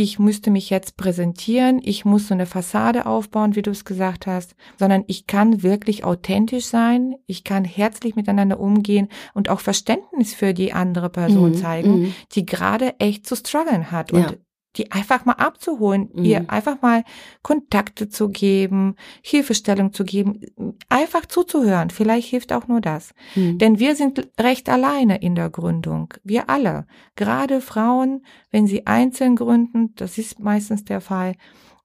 ich 0.00 0.18
müsste 0.18 0.50
mich 0.50 0.70
jetzt 0.70 0.96
präsentieren, 0.96 1.78
ich 1.84 2.06
muss 2.06 2.28
so 2.28 2.32
eine 2.32 2.46
Fassade 2.46 3.04
aufbauen, 3.04 3.54
wie 3.54 3.60
du 3.60 3.70
es 3.70 3.84
gesagt 3.84 4.26
hast, 4.26 4.56
sondern 4.78 5.04
ich 5.08 5.26
kann 5.26 5.62
wirklich 5.62 6.04
authentisch 6.04 6.64
sein, 6.64 7.16
ich 7.26 7.44
kann 7.44 7.66
herzlich 7.66 8.16
miteinander 8.16 8.60
umgehen 8.60 9.08
und 9.34 9.50
auch 9.50 9.60
Verständnis 9.60 10.32
für 10.32 10.54
die 10.54 10.72
andere 10.72 11.10
Person 11.10 11.50
mhm, 11.50 11.54
zeigen, 11.54 12.00
mm. 12.00 12.14
die 12.32 12.46
gerade 12.46 12.98
echt 12.98 13.26
zu 13.26 13.36
strugglen 13.36 13.90
hat. 13.90 14.10
Und 14.10 14.38
die 14.76 14.92
einfach 14.92 15.24
mal 15.24 15.34
abzuholen, 15.34 16.10
mhm. 16.12 16.24
ihr 16.24 16.50
einfach 16.50 16.80
mal 16.80 17.04
Kontakte 17.42 18.08
zu 18.08 18.28
geben, 18.28 18.94
Hilfestellung 19.22 19.92
zu 19.92 20.04
geben, 20.04 20.40
einfach 20.88 21.26
zuzuhören. 21.26 21.90
Vielleicht 21.90 22.28
hilft 22.28 22.52
auch 22.52 22.68
nur 22.68 22.80
das. 22.80 23.12
Mhm. 23.34 23.58
Denn 23.58 23.78
wir 23.78 23.96
sind 23.96 24.28
recht 24.38 24.68
alleine 24.68 25.20
in 25.20 25.34
der 25.34 25.50
Gründung. 25.50 26.14
Wir 26.22 26.48
alle. 26.48 26.86
Gerade 27.16 27.60
Frauen, 27.60 28.24
wenn 28.50 28.66
sie 28.66 28.86
einzeln 28.86 29.36
gründen, 29.36 29.94
das 29.96 30.18
ist 30.18 30.38
meistens 30.38 30.84
der 30.84 31.00
Fall, 31.00 31.34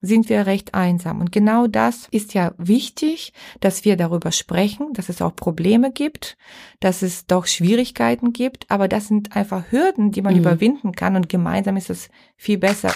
sind 0.00 0.28
wir 0.28 0.46
recht 0.46 0.74
einsam. 0.74 1.20
Und 1.20 1.32
genau 1.32 1.66
das 1.66 2.08
ist 2.10 2.34
ja 2.34 2.54
wichtig, 2.58 3.32
dass 3.60 3.84
wir 3.84 3.96
darüber 3.96 4.32
sprechen, 4.32 4.92
dass 4.92 5.08
es 5.08 5.22
auch 5.22 5.34
Probleme 5.34 5.92
gibt, 5.92 6.36
dass 6.80 7.02
es 7.02 7.26
doch 7.26 7.46
Schwierigkeiten 7.46 8.32
gibt, 8.32 8.70
aber 8.70 8.88
das 8.88 9.08
sind 9.08 9.34
einfach 9.36 9.70
Hürden, 9.70 10.12
die 10.12 10.22
man 10.22 10.34
mhm. 10.34 10.40
überwinden 10.40 10.92
kann 10.92 11.16
und 11.16 11.28
gemeinsam 11.28 11.76
ist 11.76 11.90
es 11.90 12.08
viel 12.36 12.58
besser. 12.58 12.94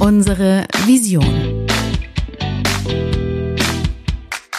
Unsere 0.00 0.66
Vision. 0.86 1.66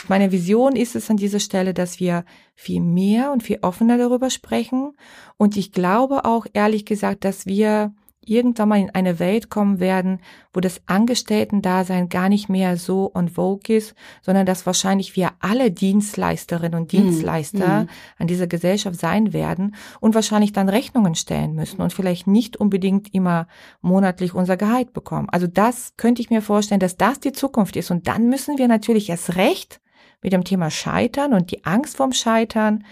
Meine 0.10 0.32
Vision 0.32 0.75
ist 0.75 0.95
es 0.95 1.10
an 1.12 1.17
dieser 1.17 1.39
Stelle, 1.39 1.75
dass 1.75 1.99
wir 1.99 2.25
viel 2.56 2.82
mehr 2.82 3.32
und 3.32 3.43
viel 3.43 3.60
offener 3.62 3.99
darüber 3.99 4.32
sprechen. 4.32 4.93
Und 5.38 5.56
ich 5.56 5.71
glaube 5.71 6.25
auch 6.25 6.47
ehrlich 6.52 6.86
gesagt, 6.86 7.23
dass 7.23 7.45
wir 7.45 7.93
irgendwann 8.29 8.69
mal 8.69 8.79
in 8.79 8.89
eine 8.91 9.19
Welt 9.19 9.49
kommen 9.49 9.79
werden, 9.79 10.19
wo 10.53 10.59
das 10.59 10.81
Angestellten-Dasein 10.85 12.09
gar 12.09 12.29
nicht 12.29 12.49
mehr 12.49 12.77
so 12.77 13.11
on 13.13 13.29
vogue 13.29 13.75
ist, 13.75 13.95
sondern 14.21 14.45
dass 14.45 14.65
wahrscheinlich 14.65 15.15
wir 15.15 15.31
alle 15.39 15.71
Dienstleisterinnen 15.71 16.79
und 16.79 16.91
hm, 16.91 17.03
Dienstleister 17.03 17.83
mm. 17.83 17.87
an 18.17 18.27
dieser 18.27 18.47
Gesellschaft 18.47 18.99
sein 18.99 19.33
werden 19.33 19.75
und 19.99 20.15
wahrscheinlich 20.15 20.53
dann 20.53 20.69
Rechnungen 20.69 21.15
stellen 21.15 21.53
müssen 21.53 21.81
und 21.81 21.93
vielleicht 21.93 22.27
nicht 22.27 22.57
unbedingt 22.57 23.13
immer 23.13 23.47
monatlich 23.81 24.33
unser 24.33 24.57
Gehalt 24.57 24.93
bekommen. 24.93 25.29
Also 25.29 25.47
das 25.47 25.93
könnte 25.97 26.21
ich 26.21 26.29
mir 26.29 26.41
vorstellen, 26.41 26.79
dass 26.79 26.97
das 26.97 27.19
die 27.19 27.31
Zukunft 27.31 27.75
ist. 27.75 27.91
Und 27.91 28.07
dann 28.07 28.29
müssen 28.29 28.57
wir 28.57 28.67
natürlich 28.67 29.09
erst 29.09 29.35
recht 29.35 29.79
mit 30.21 30.33
dem 30.33 30.43
Thema 30.43 30.69
Scheitern 30.69 31.33
und 31.33 31.51
die 31.51 31.65
Angst 31.65 31.97
vorm 31.97 32.11
Scheitern 32.11 32.83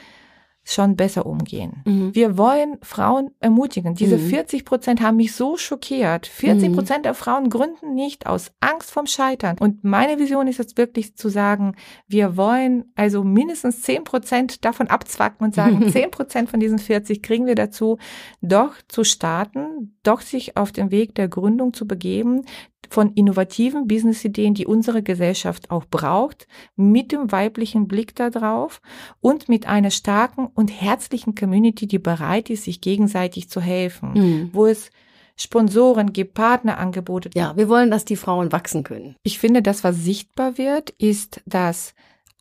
schon 0.73 0.95
besser 0.95 1.25
umgehen. 1.25 1.81
Mhm. 1.85 2.13
Wir 2.13 2.37
wollen 2.37 2.77
Frauen 2.81 3.31
ermutigen. 3.39 3.95
Diese 3.95 4.17
mhm. 4.17 4.29
40 4.29 4.65
Prozent 4.65 5.01
haben 5.01 5.17
mich 5.17 5.33
so 5.33 5.57
schockiert. 5.57 6.27
40 6.27 6.73
Prozent 6.73 6.99
mhm. 6.99 7.03
der 7.03 7.13
Frauen 7.13 7.49
gründen 7.49 7.93
nicht 7.93 8.27
aus 8.27 8.51
Angst 8.59 8.91
vom 8.91 9.07
Scheitern. 9.07 9.57
Und 9.59 9.83
meine 9.83 10.19
Vision 10.19 10.47
ist 10.47 10.59
jetzt 10.59 10.77
wirklich 10.77 11.15
zu 11.15 11.29
sagen, 11.29 11.75
wir 12.07 12.37
wollen 12.37 12.85
also 12.95 13.23
mindestens 13.23 13.81
10 13.81 14.03
Prozent 14.03 14.65
davon 14.65 14.87
abzwacken 14.87 15.45
und 15.45 15.55
sagen, 15.55 15.89
10 15.91 16.11
Prozent 16.11 16.49
von 16.49 16.59
diesen 16.59 16.79
40 16.79 17.23
kriegen 17.23 17.45
wir 17.45 17.55
dazu, 17.55 17.97
doch 18.41 18.73
zu 18.87 19.03
starten, 19.03 19.97
doch 20.03 20.21
sich 20.21 20.57
auf 20.57 20.71
den 20.71 20.91
Weg 20.91 21.15
der 21.15 21.27
Gründung 21.27 21.73
zu 21.73 21.87
begeben, 21.87 22.43
von 22.89 23.13
innovativen 23.13 23.87
Businessideen, 23.87 24.53
die 24.53 24.65
unsere 24.65 25.03
Gesellschaft 25.03 25.71
auch 25.71 25.85
braucht, 25.85 26.47
mit 26.75 27.11
dem 27.11 27.31
weiblichen 27.31 27.87
Blick 27.87 28.15
darauf 28.15 28.81
und 29.21 29.49
mit 29.49 29.67
einer 29.67 29.91
starken 29.91 30.47
und 30.47 30.69
herzlichen 30.69 31.35
Community, 31.35 31.87
die 31.87 31.99
bereit 31.99 32.49
ist, 32.49 32.63
sich 32.63 32.81
gegenseitig 32.81 33.49
zu 33.49 33.61
helfen, 33.61 34.13
mhm. 34.13 34.49
wo 34.53 34.65
es 34.65 34.89
Sponsoren 35.35 36.13
gibt, 36.13 36.33
Partnerangebote. 36.33 37.29
Ja, 37.35 37.55
wir 37.55 37.69
wollen, 37.69 37.91
dass 37.91 38.05
die 38.05 38.15
Frauen 38.15 38.51
wachsen 38.51 38.83
können. 38.83 39.15
Ich 39.23 39.37
finde, 39.37 39.61
das, 39.61 39.83
was 39.83 39.95
sichtbar 39.97 40.57
wird, 40.57 40.89
ist, 40.91 41.41
dass 41.45 41.93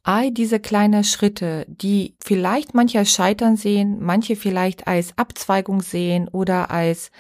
all 0.03 0.31
diese 0.31 0.61
kleinen 0.61 1.05
Schritte, 1.05 1.67
die 1.69 2.17
vielleicht 2.25 2.75
manche 2.75 2.99
als 2.99 3.11
Scheitern 3.11 3.57
sehen, 3.57 3.99
manche 4.01 4.37
vielleicht 4.37 4.87
als 4.87 5.13
Abzweigung 5.17 5.83
sehen 5.83 6.29
oder 6.29 6.71
als 6.71 7.11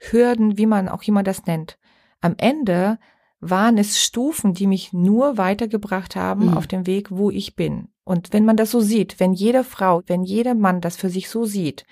Hürden, 0.00 0.58
wie 0.58 0.66
man 0.66 0.88
auch 0.88 1.04
immer 1.04 1.22
das 1.22 1.46
nennt, 1.46 1.78
am 2.22 2.34
Ende 2.38 2.98
waren 3.40 3.76
es 3.76 4.00
Stufen, 4.00 4.54
die 4.54 4.66
mich 4.66 4.92
nur 4.92 5.36
weitergebracht 5.36 6.16
haben 6.16 6.46
mhm. 6.46 6.56
auf 6.56 6.66
dem 6.66 6.86
Weg, 6.86 7.10
wo 7.10 7.30
ich 7.30 7.56
bin. 7.56 7.88
Und 8.04 8.32
wenn 8.32 8.44
man 8.44 8.56
das 8.56 8.70
so 8.70 8.80
sieht, 8.80 9.20
wenn 9.20 9.32
jede 9.32 9.64
Frau, 9.64 10.02
wenn 10.06 10.22
jeder 10.22 10.54
Mann 10.54 10.80
das 10.80 10.96
für 10.96 11.10
sich 11.10 11.28
so 11.28 11.44
sieht, 11.44 11.84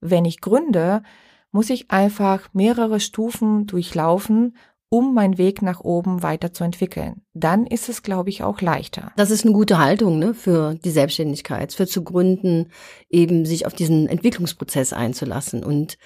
wenn 0.00 0.24
ich 0.24 0.40
gründe, 0.40 1.02
muss 1.52 1.70
ich 1.70 1.90
einfach 1.90 2.48
mehrere 2.52 3.00
Stufen 3.00 3.66
durchlaufen, 3.66 4.56
um 4.90 5.14
meinen 5.14 5.38
Weg 5.38 5.62
nach 5.62 5.80
oben 5.80 6.22
weiterzuentwickeln. 6.22 7.22
Dann 7.32 7.66
ist 7.66 7.88
es, 7.88 8.02
glaube 8.02 8.28
ich, 8.28 8.42
auch 8.42 8.60
leichter. 8.60 9.12
Das 9.16 9.30
ist 9.30 9.44
eine 9.44 9.54
gute 9.54 9.78
Haltung 9.78 10.18
ne, 10.18 10.34
für 10.34 10.74
die 10.74 10.90
Selbstständigkeit, 10.90 11.72
für 11.72 11.86
zu 11.86 12.02
gründen, 12.02 12.70
eben 13.08 13.46
sich 13.46 13.66
auf 13.66 13.72
diesen 13.72 14.08
Entwicklungsprozess 14.08 14.92
einzulassen 14.92 15.62
und 15.62 15.96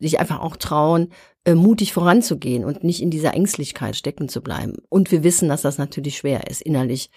sich 0.00 0.18
einfach 0.18 0.40
auch 0.40 0.56
trauen, 0.56 1.12
äh, 1.44 1.54
mutig 1.54 1.92
voranzugehen 1.92 2.64
und 2.64 2.82
nicht 2.82 3.02
in 3.02 3.10
dieser 3.10 3.34
Ängstlichkeit 3.34 3.96
stecken 3.96 4.28
zu 4.28 4.42
bleiben. 4.42 4.78
Und 4.88 5.12
wir 5.12 5.22
wissen, 5.22 5.48
dass 5.48 5.62
das 5.62 5.78
natürlich 5.78 6.18
schwer 6.18 6.48
ist, 6.48 6.62
innerlich 6.62 7.10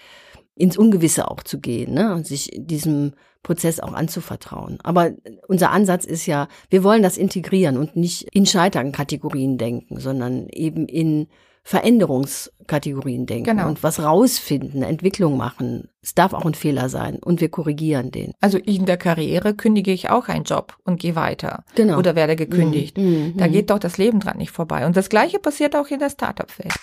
ins 0.56 0.78
Ungewisse 0.78 1.30
auch 1.30 1.44
zu 1.44 1.60
gehen 1.60 1.94
ne, 1.94 2.14
und 2.14 2.28
sich 2.28 2.52
diesem 2.56 3.14
Prozess 3.42 3.80
auch 3.80 3.94
anzuvertrauen. 3.94 4.80
Aber 4.84 5.12
unser 5.48 5.72
Ansatz 5.72 6.06
ist 6.06 6.26
ja, 6.26 6.48
wir 6.70 6.84
wollen 6.84 7.04
das 7.04 7.18
integrieren 7.18 7.78
und 7.78 7.96
nicht 7.96 8.28
in 8.34 8.46
Scheitern-Kategorien 8.46 9.58
denken, 9.58 10.00
sondern 10.00 10.48
eben 10.50 10.88
in 10.88 11.28
Veränderungskategorien 11.64 13.26
denken 13.26 13.46
Genau. 13.46 13.68
und 13.68 13.84
was 13.84 14.02
rausfinden, 14.02 14.84
Entwicklung 14.84 15.38
machen. 15.38 15.90
Es 16.02 16.14
darf 16.14 16.34
auch 16.34 16.46
ein 16.46 16.54
Fehler 16.54 16.90
sein 16.90 17.16
und 17.18 17.40
wir 17.42 17.50
korrigieren 17.50 18.12
den. 18.12 18.34
Also 18.42 18.58
in 18.58 18.86
der 18.86 18.98
Karriere 18.98 19.54
kündige 19.54 19.92
ich 19.92 20.10
auch 20.10 20.28
einen 20.28 20.44
Job 20.44 20.76
und 20.84 21.00
gehe 21.00 21.16
weiter. 21.16 21.64
Genau. 21.76 21.98
Oder 21.98 22.16
werde 22.16 22.36
gekündigt. 22.36 22.98
Mhm, 22.98 23.36
Da 23.38 23.48
mhm. 23.48 23.52
geht 23.54 23.70
doch 23.70 23.80
das 23.80 23.98
Leben 23.98 24.20
dran 24.20 24.38
nicht 24.38 24.52
vorbei. 24.52 24.86
Und 24.86 24.98
das 24.98 25.10
Gleiche 25.10 25.40
passiert 25.40 25.76
auch 25.76 25.88
in 25.88 26.00
der 26.00 26.10
Startup-Welt. 26.10 26.74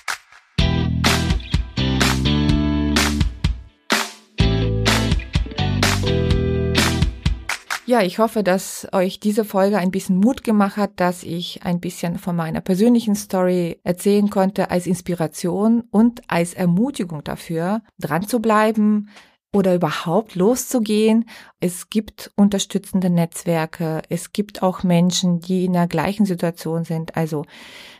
Ja, 7.90 8.02
ich 8.02 8.20
hoffe, 8.20 8.44
dass 8.44 8.86
euch 8.92 9.18
diese 9.18 9.44
Folge 9.44 9.78
ein 9.78 9.90
bisschen 9.90 10.16
Mut 10.16 10.44
gemacht 10.44 10.76
hat, 10.76 10.92
dass 11.00 11.24
ich 11.24 11.64
ein 11.64 11.80
bisschen 11.80 12.18
von 12.18 12.36
meiner 12.36 12.60
persönlichen 12.60 13.16
Story 13.16 13.80
erzählen 13.82 14.30
konnte 14.30 14.70
als 14.70 14.86
Inspiration 14.86 15.82
und 15.90 16.22
als 16.28 16.54
Ermutigung 16.54 17.24
dafür, 17.24 17.82
dran 17.98 18.28
zu 18.28 18.38
bleiben 18.38 19.10
oder 19.52 19.74
überhaupt 19.74 20.36
loszugehen. 20.36 21.28
Es 21.58 21.90
gibt 21.90 22.30
unterstützende 22.36 23.10
Netzwerke. 23.10 24.02
Es 24.08 24.30
gibt 24.30 24.62
auch 24.62 24.84
Menschen, 24.84 25.40
die 25.40 25.64
in 25.64 25.72
der 25.72 25.88
gleichen 25.88 26.26
Situation 26.26 26.84
sind. 26.84 27.16
Also 27.16 27.44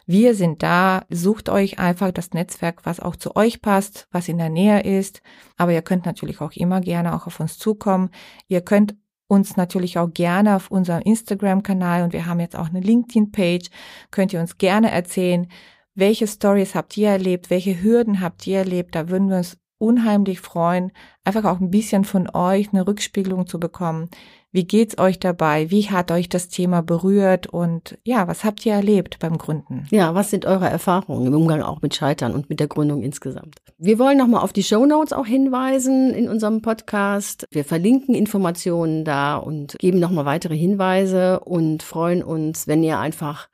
wir 0.07 0.37
sind 0.37 0.63
da. 0.63 1.03
Sucht 1.11 1.49
euch 1.49 1.81
einfach 1.81 2.13
das 2.13 2.31
Netzwerk, 2.31 2.87
was 2.87 3.01
auch 3.01 3.17
zu 3.17 3.35
euch 3.35 3.61
passt, 3.61 4.07
was 4.13 4.29
in 4.29 4.39
der 4.39 4.51
Nähe 4.51 4.85
ist. 4.85 5.21
Aber 5.57 5.73
ihr 5.73 5.83
könnt 5.83 6.07
natürlich 6.07 6.41
auch 6.41 6.53
immer 6.53 6.81
gerne 6.81 7.13
auch 7.13 7.27
auf 7.27 7.41
uns 7.41 7.59
zukommen. 7.59 8.11
Ihr 8.47 8.61
könnt 8.61 8.95
uns 9.31 9.57
natürlich 9.57 9.97
auch 9.97 10.13
gerne 10.13 10.57
auf 10.57 10.71
unserem 10.71 11.03
Instagram-Kanal 11.03 12.03
und 12.03 12.13
wir 12.13 12.27
haben 12.27 12.41
jetzt 12.41 12.57
auch 12.57 12.69
eine 12.69 12.81
LinkedIn-Page. 12.81 13.71
Könnt 14.11 14.33
ihr 14.33 14.41
uns 14.41 14.59
gerne 14.59 14.91
erzählen, 14.91 15.47
welche 15.95 16.27
Stories 16.27 16.75
habt 16.75 16.97
ihr 16.97 17.11
erlebt, 17.11 17.49
welche 17.49 17.81
Hürden 17.81 18.21
habt 18.21 18.45
ihr 18.49 18.59
erlebt. 18.59 18.97
Da 18.97 19.09
würden 19.09 19.29
wir 19.29 19.37
uns 19.39 19.57
unheimlich 19.79 20.41
freuen, 20.41 20.91
einfach 21.25 21.45
auch 21.45 21.61
ein 21.61 21.71
bisschen 21.71 22.05
von 22.05 22.29
euch 22.35 22.73
eine 22.73 22.87
Rückspiegelung 22.87 23.47
zu 23.47 23.61
bekommen. 23.61 24.11
Wie 24.53 24.65
geht's 24.67 24.99
euch 24.99 25.21
dabei? 25.21 25.71
Wie 25.71 25.91
hat 25.91 26.11
euch 26.11 26.29
das 26.29 26.49
Thema 26.49 26.83
berührt? 26.83 27.47
Und 27.47 27.99
ja, 28.05 28.27
was 28.27 28.43
habt 28.45 28.67
ihr 28.67 28.73
erlebt 28.73 29.19
beim 29.21 29.39
Gründen? 29.39 29.87
Ja, 29.91 30.15
was 30.15 30.31
sind 30.31 30.45
eure 30.45 30.69
Erfahrungen 30.69 31.27
im 31.27 31.35
Umgang 31.35 31.63
auch 31.63 31.83
mit 31.83 31.95
Scheitern 31.95 32.35
und 32.35 32.51
mit 32.51 32.59
der 32.59 32.67
Gründung 32.67 33.03
insgesamt? 33.03 33.57
Wir 33.79 33.99
wollen 33.99 34.19
nochmal 34.19 34.43
auf 34.43 34.53
die 34.53 34.65
Show 34.65 34.85
Notes 34.87 35.13
auch 35.13 35.27
hinweisen 35.27 36.13
in 36.13 36.29
unserem 36.29 36.63
Podcast. 36.63 37.47
Wir 37.53 37.65
verlinken 37.65 38.15
Informationen 38.15 39.05
da 39.05 39.37
und 39.37 39.79
geben 39.79 40.01
nochmal 40.01 40.25
weitere 40.25 40.57
Hinweise 40.57 41.41
und 41.41 41.85
freuen 41.85 42.23
uns, 42.23 42.67
wenn 42.67 42.83
ihr 42.83 42.99
einfach 42.99 43.49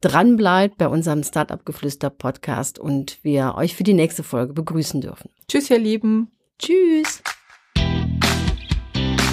dran 0.00 0.36
bleibt 0.36 0.78
bei 0.78 0.88
unserem 0.88 1.22
Startup 1.22 1.64
Geflüster 1.64 2.10
Podcast 2.10 2.78
und 2.78 3.18
wir 3.22 3.54
euch 3.56 3.76
für 3.76 3.84
die 3.84 3.94
nächste 3.94 4.22
Folge 4.22 4.52
begrüßen 4.52 5.00
dürfen. 5.00 5.30
Tschüss, 5.48 5.70
ihr 5.70 5.78
Lieben. 5.78 6.30
Tschüss! 6.58 7.22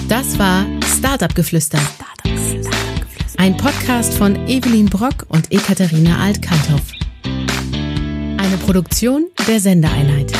Das 0.08 0.38
war 0.38 0.64
Startup 0.96 1.34
Geflüster. 1.34 1.78
Ein 3.36 3.56
Podcast 3.58 4.14
von 4.14 4.48
Evelyn 4.48 4.86
Brock 4.86 5.26
und 5.28 5.52
Ekaterina 5.52 6.18
Alt-Kanthoff. 6.18 6.80
Eine 7.24 8.56
Produktion 8.64 9.26
der 9.46 9.60
Sendeeinheit. 9.60 10.32